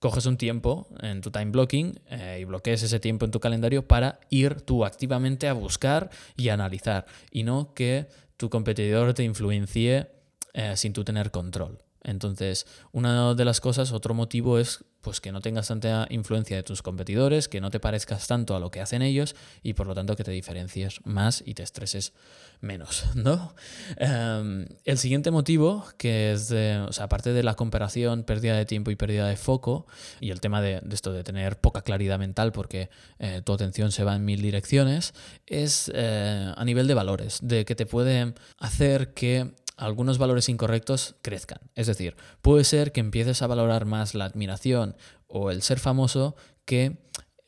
coges 0.05 0.27
un 0.27 0.37
tiempo 0.37 0.87
en 1.01 1.21
tu 1.21 1.31
time 1.31 1.45
blocking 1.49 1.99
eh, 2.11 2.37
y 2.39 2.43
bloquees 2.43 2.83
ese 2.83 2.99
tiempo 2.99 3.25
en 3.25 3.31
tu 3.31 3.39
calendario 3.39 3.87
para 3.87 4.19
ir 4.29 4.61
tú 4.61 4.85
activamente 4.85 5.47
a 5.47 5.53
buscar 5.53 6.11
y 6.37 6.49
analizar 6.49 7.07
y 7.31 7.41
no 7.41 7.73
que 7.73 8.05
tu 8.37 8.51
competidor 8.51 9.15
te 9.15 9.23
influencie 9.23 10.11
eh, 10.53 10.77
sin 10.77 10.93
tú 10.93 11.03
tener 11.03 11.31
control. 11.31 11.79
Entonces, 12.03 12.67
una 12.91 13.33
de 13.33 13.45
las 13.45 13.59
cosas, 13.61 13.91
otro 13.93 14.13
motivo 14.13 14.59
es 14.59 14.85
pues 15.05 15.21
que 15.21 15.31
no 15.31 15.39
tengas 15.39 15.67
tanta 15.67 16.07
influencia 16.09 16.57
de 16.57 16.63
tus 16.63 16.81
competidores, 16.81 17.47
que 17.47 17.61
no 17.61 17.69
te 17.69 17.79
parezcas 17.79 18.25
tanto 18.25 18.55
a 18.55 18.59
lo 18.59 18.71
que 18.71 18.81
hacen 18.81 19.03
ellos 19.03 19.35
y 19.61 19.73
por 19.73 19.85
lo 19.85 19.93
tanto 19.93 20.15
que 20.15 20.23
te 20.23 20.31
diferencies 20.31 20.99
más 21.05 21.43
y 21.45 21.53
te 21.53 21.61
estreses 21.61 22.11
menos, 22.59 23.05
¿no? 23.15 23.53
Em, 23.97 24.65
el 24.83 24.97
siguiente 24.97 25.29
motivo, 25.29 25.85
que 25.99 26.31
es 26.31 26.49
de, 26.49 26.79
o 26.79 26.91
sea, 26.91 27.05
aparte 27.05 27.33
de 27.33 27.43
la 27.43 27.53
comparación, 27.53 28.23
pérdida 28.23 28.57
de 28.57 28.65
tiempo 28.65 28.89
y 28.89 28.95
pérdida 28.95 29.27
de 29.27 29.37
foco, 29.37 29.85
y 30.19 30.31
el 30.31 30.41
tema 30.41 30.59
de, 30.59 30.81
esto 30.91 31.13
de 31.13 31.23
tener 31.23 31.59
poca 31.59 31.83
claridad 31.83 32.17
mental 32.17 32.51
porque 32.51 32.89
eh, 33.19 33.43
tu 33.45 33.53
atención 33.53 33.91
se 33.91 34.03
va 34.03 34.15
en 34.15 34.25
mil 34.25 34.41
direcciones, 34.41 35.13
es 35.45 35.91
eh, 35.93 36.51
a 36.55 36.65
nivel 36.65 36.87
de 36.87 36.95
valores, 36.95 37.41
de 37.43 37.63
que 37.63 37.75
te 37.75 37.85
puede 37.85 38.33
hacer 38.57 39.13
que 39.13 39.53
algunos 39.77 40.17
valores 40.17 40.49
incorrectos 40.49 41.15
crezcan. 41.21 41.59
Es 41.75 41.87
decir, 41.87 42.15
puede 42.41 42.63
ser 42.63 42.91
que 42.91 42.99
empieces 42.99 43.41
a 43.41 43.47
valorar 43.47 43.85
más 43.85 44.15
la 44.15 44.25
admiración 44.25 44.95
o 45.27 45.51
el 45.51 45.61
ser 45.61 45.79
famoso 45.79 46.35
que 46.65 46.97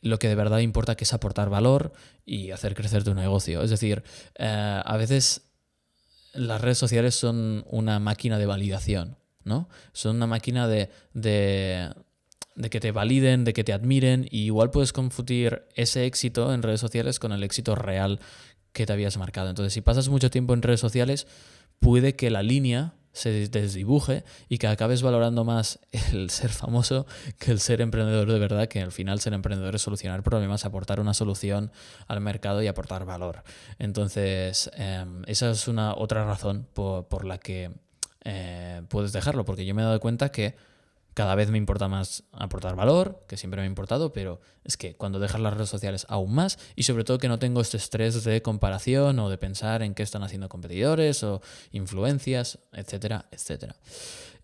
lo 0.02 0.20
que 0.20 0.28
de 0.28 0.36
verdad 0.36 0.60
importa 0.60 0.96
que 0.96 1.04
es 1.04 1.14
aportar 1.14 1.50
valor 1.50 1.94
y 2.26 2.52
hacer 2.52 2.76
crecer 2.76 3.04
tu 3.04 3.14
negocio. 3.14 3.62
Es 3.62 3.70
decir, 3.70 4.04
eh, 4.36 4.82
a 4.84 4.98
veces 4.98 5.50
las 6.34 6.62
redes 6.62 6.78
sociales 6.78 7.16
son 7.16 7.66
una 7.68 8.00
máquina 8.00 8.38
de 8.38 8.46
validación, 8.46 9.18
¿no? 9.44 9.70
Son 9.94 10.18
una 10.18 10.28
máquina 10.28 10.68
de, 10.68 10.90
de, 11.14 11.90
de 12.56 12.70
que 12.70 12.80
te 12.80 12.92
validen, 12.92 13.44
de 13.44 13.54
que 13.54 13.64
te 13.64 13.74
admiren, 13.74 14.28
y 14.30 14.42
igual 14.44 14.70
puedes 14.70 14.94
confundir 14.94 15.64
ese 15.76 16.06
éxito 16.06 16.54
en 16.54 16.62
redes 16.62 16.82
sociales 16.82 17.20
con 17.20 17.32
el 17.32 17.44
éxito 17.44 17.76
real 17.76 18.20
que 18.72 18.86
te 18.86 18.94
habías 18.94 19.18
marcado. 19.18 19.50
Entonces, 19.50 19.74
si 19.74 19.82
pasas 19.82 20.10
mucho 20.10 20.30
tiempo 20.30 20.54
en 20.54 20.62
redes 20.62 20.80
sociales, 20.80 21.26
puede 21.80 22.16
que 22.16 22.30
la 22.30 22.44
línea 22.44 22.94
se 23.18 23.50
desdibuje 23.50 24.24
y 24.48 24.60
que 24.60 24.68
acabes 24.68 25.02
valorando 25.02 25.44
más 25.44 25.80
el 26.14 26.30
ser 26.30 26.52
famoso 26.52 27.08
que 27.40 27.52
el 27.52 27.60
ser 27.60 27.82
emprendedor 27.82 28.32
de 28.32 28.40
verdad, 28.40 28.68
que 28.68 28.82
al 28.82 28.92
final 28.92 29.20
ser 29.20 29.34
emprendedor 29.34 29.74
es 29.76 29.82
solucionar 29.82 30.22
problemas, 30.22 30.66
aportar 30.66 31.00
una 31.00 31.14
solución 31.14 31.72
al 32.08 32.22
mercado 32.22 32.62
y 32.62 32.68
aportar 32.68 33.06
valor. 33.06 33.44
Entonces, 33.80 34.70
em, 34.76 35.24
esa 35.26 35.50
es 35.50 35.68
una 35.68 35.96
otra 35.96 36.26
razón 36.26 36.68
por, 36.74 37.26
la 37.26 37.40
que 37.40 37.72
eh, 38.24 38.84
puedes 38.88 39.14
dejarlo, 39.14 39.46
porque 39.46 39.66
yo 39.66 39.74
me 39.74 39.82
he 39.82 39.86
dado 39.86 40.00
cuenta 40.00 40.30
que 40.30 40.56
cada 41.18 41.34
vez 41.34 41.50
me 41.50 41.58
importa 41.58 41.88
más 41.88 42.26
aportar 42.32 42.76
valor, 42.76 43.26
que 43.28 43.38
siempre 43.38 43.60
me 43.60 43.66
ha 43.66 43.68
importado, 43.68 44.14
pero 44.14 44.40
es 44.64 44.78
que 44.78 44.96
cuando 44.96 45.18
dejas 45.18 45.42
las 45.42 45.52
redes 45.52 45.68
sociales 45.68 46.06
aún 46.10 46.36
más 46.36 46.60
y 46.76 46.84
sobre 46.84 47.04
todo 47.04 47.18
que 47.18 47.28
no 47.28 47.40
tengo 47.40 47.60
este 47.60 47.78
estrés 47.78 48.24
de 48.24 48.44
comparación 48.44 49.18
o 49.18 49.28
de 49.28 49.40
pensar 49.40 49.82
en 49.82 49.96
qué 49.96 50.04
están 50.04 50.22
haciendo 50.22 50.48
competidores 50.48 51.24
o 51.24 51.42
influencias, 51.72 52.60
etcétera, 52.72 53.26
etcétera. 53.32 53.78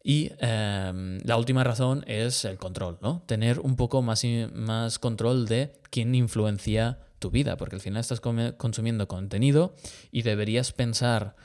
Y 0.04 0.32
em, 0.40 1.20
la 1.24 1.38
última 1.38 1.64
razón 1.64 2.04
es 2.08 2.44
el 2.44 2.58
control, 2.58 2.98
¿no? 3.04 3.22
Tener 3.28 3.60
un 3.60 3.76
poco 3.76 4.02
más, 4.02 4.24
más 4.52 4.98
control 4.98 5.46
de 5.46 5.74
quién 5.92 6.16
influencia 6.16 6.98
tu 7.20 7.30
vida, 7.30 7.56
porque 7.56 7.76
al 7.76 7.84
final 7.84 8.02
estás 8.02 8.20
consumiendo 8.20 9.08
contenido 9.08 9.76
y 10.12 10.24
deberías 10.24 10.72
pensar 10.72 11.36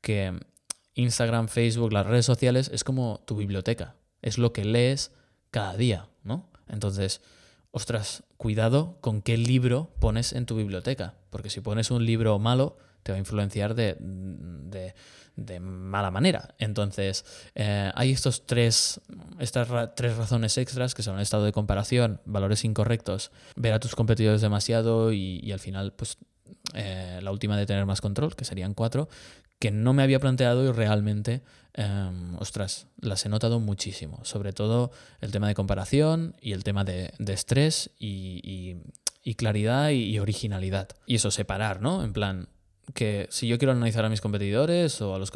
que 0.00 0.38
Instagram, 0.94 1.48
Facebook, 1.48 1.92
las 1.92 2.06
redes 2.06 2.24
sociales 2.24 2.70
es 2.72 2.84
como 2.84 3.24
tu 3.26 3.34
biblioteca, 3.34 3.96
es 4.26 4.38
lo 4.38 4.52
que 4.52 4.64
lees 4.64 5.12
cada 5.52 5.76
día, 5.76 6.08
¿no? 6.24 6.50
Entonces, 6.68 7.20
ostras, 7.70 8.24
cuidado 8.36 8.98
con 9.00 9.22
qué 9.22 9.36
libro 9.36 9.92
pones 10.00 10.32
en 10.32 10.46
tu 10.46 10.56
biblioteca, 10.56 11.14
porque 11.30 11.48
si 11.48 11.60
pones 11.60 11.92
un 11.92 12.04
libro 12.04 12.36
malo, 12.40 12.76
te 13.04 13.12
va 13.12 13.16
a 13.16 13.18
influenciar 13.20 13.76
de, 13.76 13.94
mala 15.60 16.10
manera. 16.10 16.56
Entonces, 16.58 17.24
eh, 17.54 17.92
hay 17.94 18.10
estos 18.10 18.46
tres, 18.46 19.00
estas 19.38 19.68
tres 19.94 20.16
razones 20.16 20.58
extras 20.58 20.92
que 20.92 21.04
son 21.04 21.14
el 21.14 21.22
estado 21.22 21.44
de 21.44 21.52
comparación, 21.52 22.20
valores 22.24 22.64
incorrectos, 22.64 23.30
ver 23.54 23.74
a 23.74 23.78
tus 23.78 23.94
competidores 23.94 24.40
demasiado 24.40 25.12
y, 25.12 25.52
al 25.52 25.60
final, 25.60 25.92
pues 25.92 26.18
eh, 26.74 27.20
la 27.22 27.30
última 27.30 27.56
de 27.56 27.64
tener 27.64 27.86
más 27.86 28.00
control, 28.00 28.34
que 28.34 28.44
serían 28.44 28.74
cuatro, 28.74 29.08
que 29.58 29.70
no 29.70 29.92
me 29.92 30.02
había 30.02 30.20
planteado 30.20 30.64
y 30.64 30.72
realmente, 30.72 31.42
em, 31.74 32.36
ostras, 32.36 32.88
las 33.00 33.24
he 33.24 33.28
notado 33.28 33.60
muchísimo. 33.60 34.20
Sobre 34.22 34.52
todo 34.52 34.90
el 35.20 35.32
tema 35.32 35.48
de 35.48 35.54
comparación 35.54 36.34
y 36.40 36.52
el 36.52 36.64
tema 36.64 36.84
de, 36.84 37.12
estrés 37.26 37.90
y, 37.98 38.76
claridad 39.36 39.90
y, 39.90 40.18
originalidad. 40.18 40.88
Y 41.06 41.16
eso, 41.16 41.30
separar, 41.30 41.80
¿no? 41.80 42.04
En 42.04 42.12
plan, 42.12 42.48
que 42.94 43.26
si 43.30 43.48
yo 43.48 43.58
quiero 43.58 43.72
analizar 43.72 44.04
a 44.04 44.08
mis 44.08 44.20
competidores 44.20 45.00
o 45.00 45.14
a 45.14 45.18
los... 45.18 45.32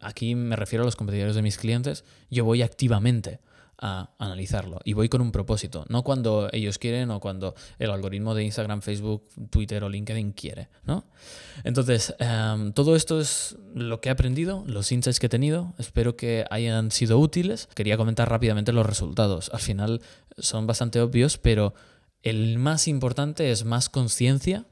Aquí 0.00 0.34
me 0.34 0.56
refiero 0.56 0.84
a 0.84 0.86
los 0.86 0.96
competidores 0.96 1.34
de 1.34 1.42
mis 1.42 1.58
clientes, 1.58 2.04
yo 2.30 2.44
voy 2.44 2.62
activamente 2.62 3.40
a 3.82 4.14
analizarlo 4.18 4.80
y 4.84 4.92
voy 4.92 5.08
con 5.08 5.20
un 5.20 5.32
propósito, 5.32 5.84
no 5.88 6.04
cuando 6.04 6.48
ellos 6.52 6.78
quieren 6.78 7.10
o 7.10 7.18
cuando 7.18 7.54
el 7.80 7.90
algoritmo 7.90 8.34
de 8.34 8.44
Instagram, 8.44 8.80
Facebook, 8.80 9.28
Twitter 9.50 9.82
o 9.82 9.88
LinkedIn 9.88 10.32
quiere, 10.32 10.68
¿no? 10.84 11.04
Entonces, 11.64 12.14
em, 12.20 12.72
todo 12.72 12.94
esto 12.94 13.20
es 13.20 13.56
lo 13.74 14.00
que 14.00 14.08
he 14.08 14.12
aprendido, 14.12 14.62
los 14.66 14.92
insights 14.92 15.18
que 15.18 15.26
he 15.26 15.28
tenido, 15.28 15.74
espero 15.78 16.16
que 16.16 16.44
hayan 16.50 16.92
sido 16.92 17.18
útiles. 17.18 17.68
Quería 17.74 17.96
comentar 17.96 18.30
rápidamente 18.30 18.72
los 18.72 18.86
resultados. 18.86 19.50
Al 19.52 19.60
final 19.60 20.00
son 20.38 20.66
bastante 20.68 21.00
obvios, 21.00 21.36
pero 21.36 21.74
el 22.22 22.58
más 22.58 22.86
importante 22.86 23.50
es 23.50 23.64
más 23.64 23.88
conciencia 23.88 24.66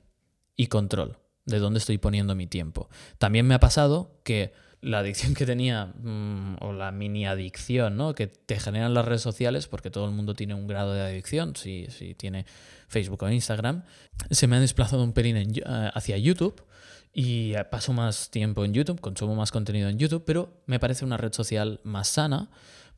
y 0.54 0.68
control 0.68 1.18
de 1.46 1.58
dónde 1.58 1.78
estoy 1.78 1.98
poniendo 1.98 2.36
mi 2.36 2.46
tiempo. 2.46 2.88
También 3.18 3.46
me 3.46 3.54
ha 3.54 3.60
pasado 3.60 4.20
que 4.22 4.52
la 4.82 5.00
adicción 5.00 5.34
que 5.34 5.46
tenía, 5.46 5.86
mm, 5.86 6.56
o 6.60 6.72
la 6.72 6.90
mini 6.90 7.26
adicción, 7.26 7.96
¿no? 7.96 8.14
Que 8.14 8.26
te 8.26 8.58
generan 8.58 8.94
las 8.94 9.04
redes 9.04 9.22
sociales, 9.22 9.66
porque 9.66 9.90
todo 9.90 10.06
el 10.06 10.12
mundo 10.12 10.34
tiene 10.34 10.54
un 10.54 10.66
grado 10.66 10.94
de 10.94 11.02
adicción, 11.02 11.54
si, 11.56 11.86
si 11.90 12.14
tiene 12.14 12.46
Facebook 12.88 13.22
o 13.22 13.30
Instagram, 13.30 13.84
se 14.30 14.46
me 14.46 14.56
ha 14.56 14.60
desplazado 14.60 15.04
un 15.04 15.12
pelín 15.12 15.36
eh, 15.36 15.62
hacia 15.64 16.16
YouTube 16.16 16.64
y 17.12 17.54
paso 17.70 17.92
más 17.92 18.30
tiempo 18.30 18.64
en 18.64 18.72
YouTube, 18.72 19.00
consumo 19.00 19.34
más 19.34 19.50
contenido 19.50 19.88
en 19.88 19.98
YouTube, 19.98 20.24
pero 20.24 20.62
me 20.66 20.78
parece 20.78 21.04
una 21.04 21.16
red 21.16 21.32
social 21.32 21.80
más 21.82 22.08
sana 22.08 22.50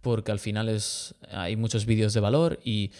porque 0.03 0.33
al 0.33 0.39
final 0.39 0.69
es, 0.69 1.15
hay 1.31 1.57
muchos 1.57 1.87
vídeos 1.87 2.13
de 2.13 2.21
valor 2.21 2.59
y 2.65 2.91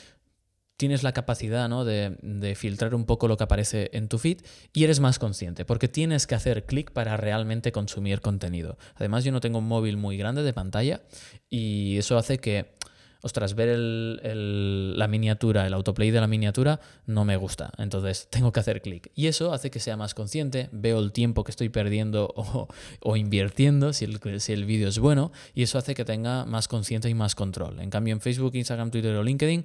tienes 0.83 1.05
la 1.05 1.13
capacidad 1.13 1.69
¿no? 1.69 1.85
de, 1.85 2.57
filtrar 2.57 2.97
un 2.97 3.05
poco 3.05 3.29
lo 3.29 3.37
que 3.37 3.45
aparece 3.45 3.89
en 3.93 4.09
tu 4.09 4.19
feed 4.19 4.39
y 4.73 4.83
eres 4.83 4.99
más 4.99 5.21
consciente, 5.21 5.65
porque 5.65 5.87
tienes 5.87 6.27
que 6.27 6.35
hacer 6.35 6.67
clic 6.67 6.91
para 6.91 7.17
realmente 7.17 7.71
consumir 7.71 8.21
contenido. 8.21 8.79
Además, 8.97 9.23
yo 9.23 9.31
no 9.31 9.39
tengo 9.39 9.61
un 9.61 9.69
móvil 9.69 9.97
muy 9.97 10.17
grande 10.17 10.43
de 10.43 10.53
pantalla 10.53 11.03
y 11.49 11.99
eso 11.99 12.19
hace 12.19 12.39
que, 12.39 12.75
ostras, 13.21 13.55
ver 13.55 13.79
la 13.79 15.07
miniatura, 15.07 15.69
el 15.69 15.75
autoplay 15.75 16.11
de 16.11 16.21
la 16.21 16.27
miniatura, 16.27 16.81
no 17.07 17.25
me 17.25 17.37
gusta. 17.37 17.71
Entonces, 17.79 18.27
tengo 18.33 18.51
que 18.51 18.59
hacer 18.59 18.83
clic. 18.83 19.13
Y 19.15 19.29
eso 19.29 19.53
hace 19.53 19.71
que 19.71 19.79
sea 19.79 19.97
más 19.97 20.15
consciente, 20.15 20.69
veo 20.73 20.99
el 20.99 21.13
tiempo 21.13 21.45
que 21.45 21.53
estoy 21.53 21.69
perdiendo 21.69 22.35
o, 23.01 23.17
invirtiendo, 23.17 23.93
si 23.93 24.05
el, 24.07 24.41
si 24.41 24.53
el 24.53 24.65
vídeo 24.65 24.89
es 24.89 24.99
bueno, 24.99 25.31
y 25.55 25.63
eso 25.63 25.79
hace 25.79 25.95
que 25.95 26.05
tenga 26.05 26.45
más 26.45 26.67
conciencia 26.67 27.09
y 27.09 27.15
más 27.15 27.37
control. 27.37 27.79
En 27.79 27.91
cambio, 27.91 28.15
en 28.15 28.21
Facebook, 28.21 28.57
Instagram, 28.57 28.91
Twitter 28.91 29.15
o 29.15 29.23
LinkedIn, 29.23 29.65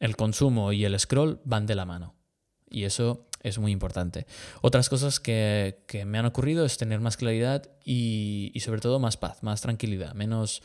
el 0.00 0.16
consumo 0.16 0.72
y 0.72 0.84
el 0.84 0.98
scroll 0.98 1.40
van 1.44 1.66
de 1.66 1.74
la 1.74 1.84
mano. 1.84 2.14
Y 2.68 2.84
eso 2.84 3.26
es 3.42 3.58
muy 3.58 3.72
importante. 3.72 4.26
Otras 4.60 4.88
cosas 4.88 5.20
que, 5.20 5.82
me 6.06 6.18
han 6.18 6.26
ocurrido 6.26 6.64
es 6.64 6.76
tener 6.78 7.00
más 7.00 7.16
claridad 7.16 7.70
y, 7.84 8.52
sobre 8.64 8.80
todo 8.80 8.98
más 8.98 9.16
paz, 9.16 9.42
más 9.42 9.60
tranquilidad, 9.60 10.14
menos, 10.14 10.62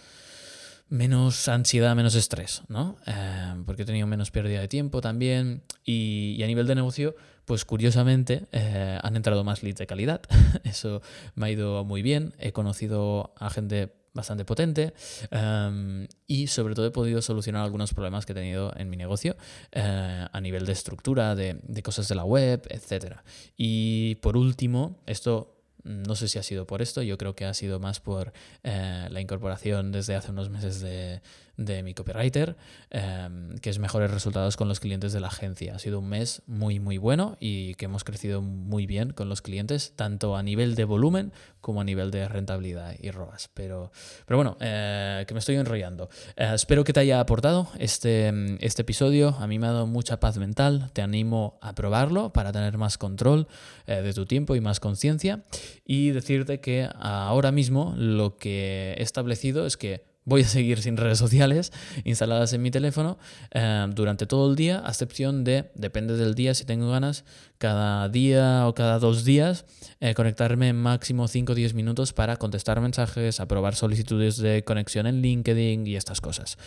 menos 0.89 1.47
ansiedad, 1.47 1.95
menos 1.95 2.15
estrés, 2.15 2.63
¿no? 2.67 2.97
Eh, 3.05 3.53
porque 3.65 3.83
he 3.83 3.85
tenido 3.85 4.07
menos 4.07 4.31
pérdida 4.31 4.61
de 4.61 4.67
tiempo 4.67 4.99
también. 4.99 5.63
Y, 5.85 6.41
a 6.43 6.47
nivel 6.47 6.65
de 6.65 6.75
negocio, 6.75 7.15
pues 7.45 7.65
curiosamente 7.65 8.47
eh, 8.51 8.97
han 9.01 9.15
entrado 9.15 9.43
más 9.43 9.61
leads 9.61 9.77
de 9.77 9.87
calidad. 9.87 10.21
Eso 10.63 11.01
me 11.35 11.47
ha 11.47 11.51
ido 11.51 11.85
muy 11.85 12.01
bien. 12.01 12.33
He 12.39 12.51
conocido 12.51 13.33
a 13.37 13.51
gente 13.51 14.00
bastante 14.13 14.45
potente 14.45 14.93
em, 15.31 16.07
y 16.27 16.47
sobre 16.47 16.75
todo 16.75 16.85
he 16.85 16.91
podido 16.91 17.21
solucionar 17.21 17.63
algunos 17.63 17.93
problemas 17.93 18.25
que 18.25 18.33
he 18.33 18.35
tenido 18.35 18.73
en 18.75 18.89
mi 18.89 18.97
negocio 18.97 19.35
eh, 19.71 20.27
a 20.31 20.41
nivel 20.41 20.65
de 20.65 20.73
estructura, 20.73 21.35
de, 21.35 21.59
de, 21.63 21.83
cosas 21.83 22.07
de 22.07 22.15
la 22.15 22.25
web, 22.25 22.67
etc. 22.69 23.17
Y 23.55 24.15
por 24.15 24.37
último, 24.37 25.01
esto 25.05 25.61
no 25.83 26.15
sé 26.15 26.27
si 26.27 26.39
ha 26.39 26.43
sido 26.43 26.67
por 26.67 26.81
esto, 26.81 27.01
yo 27.01 27.17
creo 27.17 27.35
que 27.35 27.45
ha 27.45 27.53
sido 27.53 27.79
más 27.79 27.99
por 27.99 28.33
eh, 28.63 29.07
la 29.09 29.21
incorporación 29.21 29.91
desde 29.91 30.15
hace 30.15 30.31
unos 30.31 30.49
meses 30.49 30.81
de, 30.81 31.21
de 31.65 31.83
mi 31.83 31.93
copywriter, 31.93 32.55
em, 32.89 33.57
que 33.57 33.69
es 33.69 33.79
mejores 33.79 34.11
resultados 34.11 34.57
con 34.57 34.67
los 34.67 34.79
clientes 34.79 35.13
de 35.13 35.19
la 35.19 35.27
agencia. 35.27 35.75
Ha 35.75 35.79
sido 35.79 35.99
un 35.99 36.09
mes 36.09 36.41
muy, 36.47 36.79
muy 36.79 36.97
bueno 36.97 37.37
y 37.39 37.75
que 37.75 37.85
hemos 37.85 38.03
crecido 38.03 38.41
muy 38.41 38.85
bien 38.85 39.11
con 39.11 39.29
los 39.29 39.41
clientes, 39.41 39.93
tanto 39.95 40.35
a 40.35 40.43
nivel 40.43 40.75
de 40.75 40.83
volumen 40.85 41.31
como 41.61 41.81
a 41.81 41.83
nivel 41.83 42.11
de 42.11 42.27
rentabilidad 42.27 42.95
y 42.99 43.11
ROAS. 43.11 43.49
Pero, 43.53 43.91
pero 44.25 44.37
bueno, 44.37 44.57
eh, 44.59 45.25
que 45.27 45.33
me 45.33 45.39
estoy 45.39 45.55
enrollando. 45.55 46.09
Eh, 46.35 46.51
espero 46.53 46.83
que 46.83 46.93
te 46.93 46.99
haya 46.99 47.19
aportado 47.19 47.67
este, 47.77 48.33
este 48.65 48.81
episodio. 48.81 49.35
A 49.39 49.47
mí 49.47 49.59
me 49.59 49.67
ha 49.67 49.71
dado 49.71 49.87
mucha 49.87 50.19
paz 50.19 50.37
mental. 50.37 50.89
Te 50.93 51.01
animo 51.01 51.59
a 51.61 51.73
probarlo 51.73 52.33
para 52.33 52.51
tener 52.51 52.77
más 52.77 52.97
control 52.97 53.47
eh, 53.87 54.01
de 54.01 54.13
tu 54.13 54.25
tiempo 54.25 54.55
y 54.55 54.61
más 54.61 54.79
conciencia. 54.79 55.43
Y 55.85 56.11
decirte 56.11 56.59
que 56.59 56.89
ahora 56.99 57.51
mismo 57.51 57.93
lo 57.97 58.37
que 58.37 58.95
he 58.97 59.03
establecido 59.03 59.65
es 59.65 59.77
que 59.77 60.10
voy 60.23 60.41
a 60.41 60.47
seguir 60.47 60.81
sin 60.81 60.97
redes 60.97 61.17
sociales 61.17 61.71
instaladas 62.03 62.53
en 62.53 62.61
mi 62.61 62.71
teléfono 62.71 63.17
eh, 63.51 63.87
durante 63.93 64.25
todo 64.25 64.49
el 64.49 64.55
día, 64.55 64.81
a 64.85 64.89
excepción 64.89 65.43
de, 65.43 65.71
depende 65.75 66.15
del 66.15 66.35
día, 66.35 66.53
si 66.53 66.65
tengo 66.65 66.89
ganas, 66.91 67.25
cada 67.57 68.07
día 68.09 68.67
o 68.67 68.73
cada 68.73 68.99
dos 68.99 69.23
días, 69.23 69.65
eh, 69.99 70.13
conectarme 70.13 70.73
máximo 70.73 71.27
5 71.27 71.51
o 71.51 71.55
10 71.55 71.73
minutos 71.73 72.13
para 72.13 72.37
contestar 72.37 72.81
mensajes, 72.81 73.39
aprobar 73.39 73.75
solicitudes 73.75 74.37
de 74.37 74.63
conexión 74.63 75.07
en 75.07 75.21
LinkedIn 75.21 75.87
y 75.87 75.95
estas 75.95 76.21
cosas. 76.21 76.57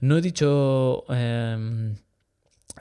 No 0.00 0.18
he 0.18 0.20
dicho 0.20 1.04
em, 1.08 1.96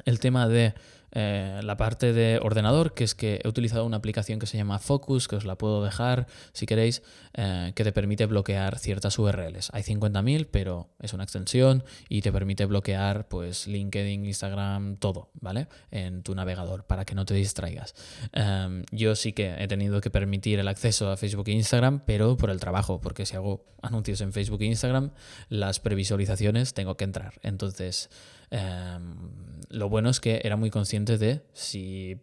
el 0.06 0.20
tema 0.20 0.48
de 0.48 0.74
eh, 1.14 1.62
la 1.64 1.78
parte 1.78 2.12
de 2.12 2.40
ordenador, 2.42 2.94
que 2.94 3.04
es 3.04 3.14
que 3.14 3.40
he 3.44 3.48
utilizado 3.48 3.86
una 3.86 3.98
aplicación 3.98 4.40
que 4.40 4.48
se 4.48 4.58
llama 4.58 4.80
Focus, 4.80 5.28
que 5.28 5.36
os 5.36 5.46
la 5.46 5.58
puedo 5.58 5.84
dejar 5.84 6.28
si 6.54 6.66
queréis, 6.66 7.04
eh, 7.36 7.72
que 7.76 7.84
te 7.84 7.92
permite 7.92 8.26
bloquear 8.26 8.80
ciertas 8.80 9.18
URLs. 9.20 9.70
Hay 9.74 9.84
50.000, 9.84 10.48
pero 10.50 10.90
es 11.00 11.14
una 11.14 11.24
extensión 11.24 11.84
y 12.10 12.22
te 12.22 12.32
permite 12.32 12.66
bloquear 12.66 13.28
pues 13.28 13.68
LinkedIn, 13.68 14.26
Instagram, 14.26 14.98
todo, 14.98 15.30
¿vale? 15.40 15.68
En 15.92 16.24
tu 16.24 16.34
navegador 16.34 16.86
para 16.86 17.06
que 17.06 17.16
no 17.16 17.26
te 17.26 17.36
distraigas. 17.36 17.94
Em, 18.32 18.84
yo 18.92 19.16
sí 19.16 19.34
que 19.34 19.56
he 19.58 19.68
tenido 19.68 20.02
que 20.02 20.10
permitir 20.10 20.60
el 20.60 20.68
acceso 20.68 21.12
a 21.12 21.18
Facebook 21.18 21.48
e 21.48 21.52
Instagram, 21.52 22.02
pero 22.06 22.38
por 22.38 22.50
el 22.50 22.60
trabajo, 22.60 23.00
porque 23.02 23.26
si 23.26 23.36
hago 23.36 23.66
anuncios 23.82 24.22
en 24.22 24.34
Facebook 24.34 24.62
e 24.62 24.66
Instagram, 24.66 25.12
las 25.50 25.80
previsualizaciones 25.80 26.74
tengo 26.74 26.98
que 26.98 27.04
entrar. 27.04 27.34
Entonces, 27.44 28.10
Em, 28.54 29.16
lo 29.70 29.90
bueno 29.90 30.12
es 30.12 30.20
que 30.20 30.42
era 30.44 30.58
muy 30.58 30.70
consciente 30.70 31.18
de 31.18 31.42
si 31.54 32.22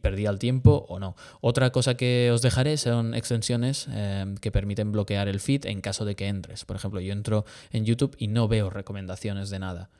perdía 0.00 0.30
el 0.30 0.38
tiempo 0.38 0.86
o 0.88 0.98
no. 0.98 1.16
Otra 1.42 1.70
cosa 1.70 1.98
que 1.98 2.30
os 2.32 2.40
dejaré 2.40 2.78
son 2.78 3.14
extensiones 3.14 3.86
em, 3.92 4.36
que 4.36 4.50
permiten 4.50 4.90
bloquear 4.90 5.28
el 5.28 5.38
feed 5.38 5.66
en 5.66 5.82
caso 5.82 6.06
de 6.06 6.16
que 6.16 6.28
entres. 6.28 6.64
Por 6.64 6.76
ejemplo, 6.76 7.00
yo 7.00 7.12
entro 7.12 7.44
en 7.72 7.84
YouTube 7.84 8.16
y 8.18 8.28
no 8.28 8.48
veo 8.48 8.70
recomendaciones 8.70 9.50
de 9.50 9.58
nada. 9.58 9.90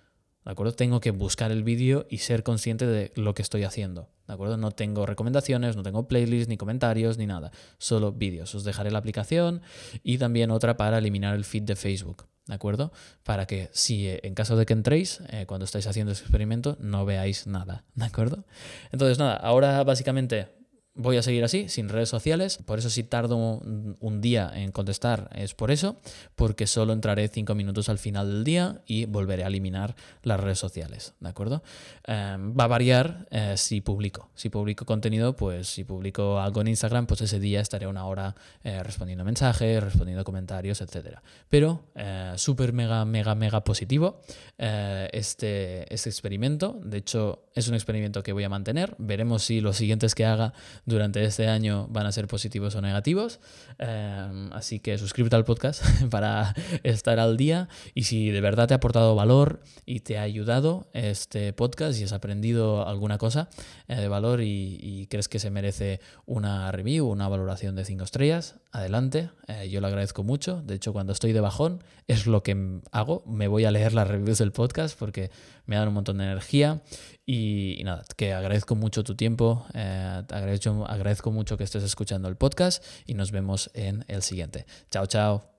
¿De 0.47 0.53
acuerdo? 0.53 0.73
Tengo 0.73 1.01
que 1.01 1.11
buscar 1.11 1.53
el 1.53 1.63
vídeo 1.63 2.07
y 2.09 2.19
ser 2.19 2.43
consciente 2.43 2.87
de 2.87 3.13
lo 3.17 3.35
que 3.35 3.43
estoy 3.43 3.65
haciendo. 3.65 4.09
¿De 4.27 4.33
acuerdo? 4.33 4.57
No 4.57 4.71
tengo 4.71 5.05
recomendaciones, 5.05 5.77
no 5.77 5.83
tengo 5.83 6.09
playlists, 6.09 6.49
ni 6.49 6.57
comentarios, 6.57 7.19
ni 7.19 7.27
nada. 7.27 7.51
Solo 7.77 8.13
vídeos. 8.13 8.55
Os 8.55 8.65
dejaré 8.65 8.91
la 8.91 9.01
aplicación 9.01 9.61
y 10.03 10.17
también 10.17 10.51
otra 10.51 10.79
para 10.79 10.97
eliminar 10.99 11.35
el 11.35 11.45
feed 11.45 11.65
de 11.65 11.77
Facebook. 11.77 12.29
¿De 12.47 12.55
acuerdo? 12.55 12.93
Para 13.23 13.47
que 13.47 13.69
si 13.73 14.07
eh, 14.09 14.21
en 14.23 14.35
caso 14.35 14.57
de 14.57 14.67
que 14.67 14.73
entréis, 14.73 15.21
eh, 15.31 15.47
cuando 15.47 15.65
estáis 15.65 15.87
haciendo 15.87 16.13
ese 16.13 16.23
experimento, 16.23 16.77
no 16.81 17.05
veáis 17.05 17.47
nada, 17.47 17.85
¿de 17.95 18.05
acuerdo? 18.05 18.45
Entonces, 18.93 19.19
nada, 19.19 19.37
ahora 19.37 19.83
básicamente 19.85 20.49
voy 20.97 21.17
a 21.17 21.23
seguir 21.23 21.45
así, 21.45 21.69
sin 21.69 21.89
redes 21.89 22.09
sociales. 22.09 22.59
Por 22.65 22.79
eso 22.79 22.91
si 22.91 23.03
tardo 23.03 23.37
un 23.37 24.21
día 24.21 24.51
en 24.55 24.73
contestar 24.73 25.31
es 25.35 25.55
por 25.55 25.71
eso, 25.71 25.97
porque 26.35 26.67
solo 26.67 26.93
entraré 26.93 27.29
cinco 27.29 27.55
minutos 27.55 27.89
al 27.89 27.99
final 27.99 28.31
del 28.31 28.45
día 28.45 28.81
y 28.87 29.05
volveré 29.05 29.45
a 29.45 29.49
eliminar 29.49 29.95
las 30.23 30.41
redes 30.41 30.59
sociales, 30.59 31.15
¿de 31.21 31.29
acuerdo? 31.29 31.63
Em, 32.05 32.57
va 32.59 32.65
a 32.65 32.69
variar 32.69 33.27
eh, 33.31 33.55
si 33.57 33.81
publico. 33.81 34.31
Si 34.35 34.49
publico 34.49 34.85
contenido, 34.85 35.37
pues 35.37 35.69
si 35.69 35.85
publico 35.85 36.41
algo 36.41 36.61
en 36.61 36.69
Instagram, 36.69 37.07
pues 37.07 37.21
ese 37.21 37.39
día 37.39 37.61
estaré 37.61 37.87
una 37.87 38.07
hora 38.07 38.35
eh, 38.65 38.83
respondiendo 38.83 39.25
mensajes, 39.25 39.83
respondiendo 39.83 40.25
comentarios, 40.25 40.81
etc. 40.81 41.19
Pero 41.49 41.85
eh, 41.95 42.33
súper, 42.37 42.73
mega, 42.73 43.05
mega, 43.05 43.35
mega 43.35 43.65
positivo 43.65 44.21
este, 44.59 45.93
este 45.93 46.09
experimento. 46.09 46.79
De 46.83 46.99
hecho, 46.99 47.47
es 47.55 47.69
un 47.69 47.75
experimento 47.75 48.23
que 48.23 48.33
voy 48.33 48.45
a 48.45 48.49
mantener. 48.49 48.95
Veremos 48.99 49.43
si 49.43 49.61
los 49.61 49.77
siguientes 49.77 50.15
que 50.15 50.25
haga 50.25 50.53
durante 50.87 51.25
este 51.25 51.49
año 51.49 51.89
van 51.91 52.07
a 52.07 52.13
ser 52.13 52.29
positivos 52.29 52.75
o 52.77 52.81
negativos. 52.81 53.41
Em, 53.79 54.53
así 54.53 54.79
que 54.79 54.97
suscríbete 54.97 55.37
al 55.37 55.45
podcast 55.45 55.83
para 56.11 56.55
estar 56.85 57.19
al 57.19 57.37
día 57.37 57.69
y 57.95 58.05
si 58.05 58.31
de 58.31 58.41
verdad 58.41 58.69
te 58.69 58.75
ha 58.75 58.79
aportado 58.79 59.15
valor 59.15 59.61
y 59.85 60.01
te 60.01 60.17
ha 60.17 60.23
ayudado 60.23 60.89
este 60.93 61.53
podcast 61.53 62.01
y 62.01 62.05
has 62.05 62.13
aprendido 62.13 62.87
alguna 62.87 63.19
cosa 63.19 63.51
eh, 63.89 63.97
de 63.97 64.09
valor 64.09 64.41
y, 64.43 65.07
crees 65.11 65.29
que 65.29 65.39
se 65.39 65.51
merece 65.51 66.01
una 66.25 66.73
review, 66.73 67.07
una 67.07 67.29
valoración 67.29 67.77
de 67.77 67.85
5 67.85 68.05
estrellas, 68.05 68.57
adelante. 68.73 69.31
Eh, 69.47 69.69
yo 69.69 69.81
lo 69.81 69.87
agradezco 69.87 70.25
mucho. 70.25 70.63
De 70.63 70.75
hecho, 70.75 70.93
cuando 70.93 71.13
estoy 71.13 71.33
de 71.33 71.41
bajón 71.41 71.83
es 72.07 72.27
lo 72.27 72.43
que 72.43 72.81
hago. 72.93 73.25
Me 73.27 73.49
voy 73.49 73.65
a 73.65 73.71
leer 73.71 73.93
las 73.93 74.09
reviews 74.09 74.39
del 74.39 74.53
podcast 74.53 74.99
porque 74.99 75.31
me 75.67 75.77
dan 75.77 75.89
un 75.89 75.95
montón 75.95 76.19
de 76.19 76.25
energía 76.25 76.83
y, 77.27 77.83
nada, 77.85 78.05
que 78.17 78.33
agradezco 78.33 78.77
mucho 78.77 79.03
tu 79.03 79.17
tiempo, 79.17 79.67
eh, 79.75 80.23
agradezco, 80.31 80.87
agradezco 80.87 81.33
mucho 81.33 81.57
que 81.59 81.65
estés 81.65 81.83
escuchando 81.83 82.29
el 82.29 82.37
podcast 82.37 82.85
y 83.05 83.15
nos 83.15 83.33
vemos 83.33 83.71
en 83.75 84.05
el 84.07 84.23
siguiente. 84.23 84.65
Chao, 84.91 85.07
chao. 85.07 85.56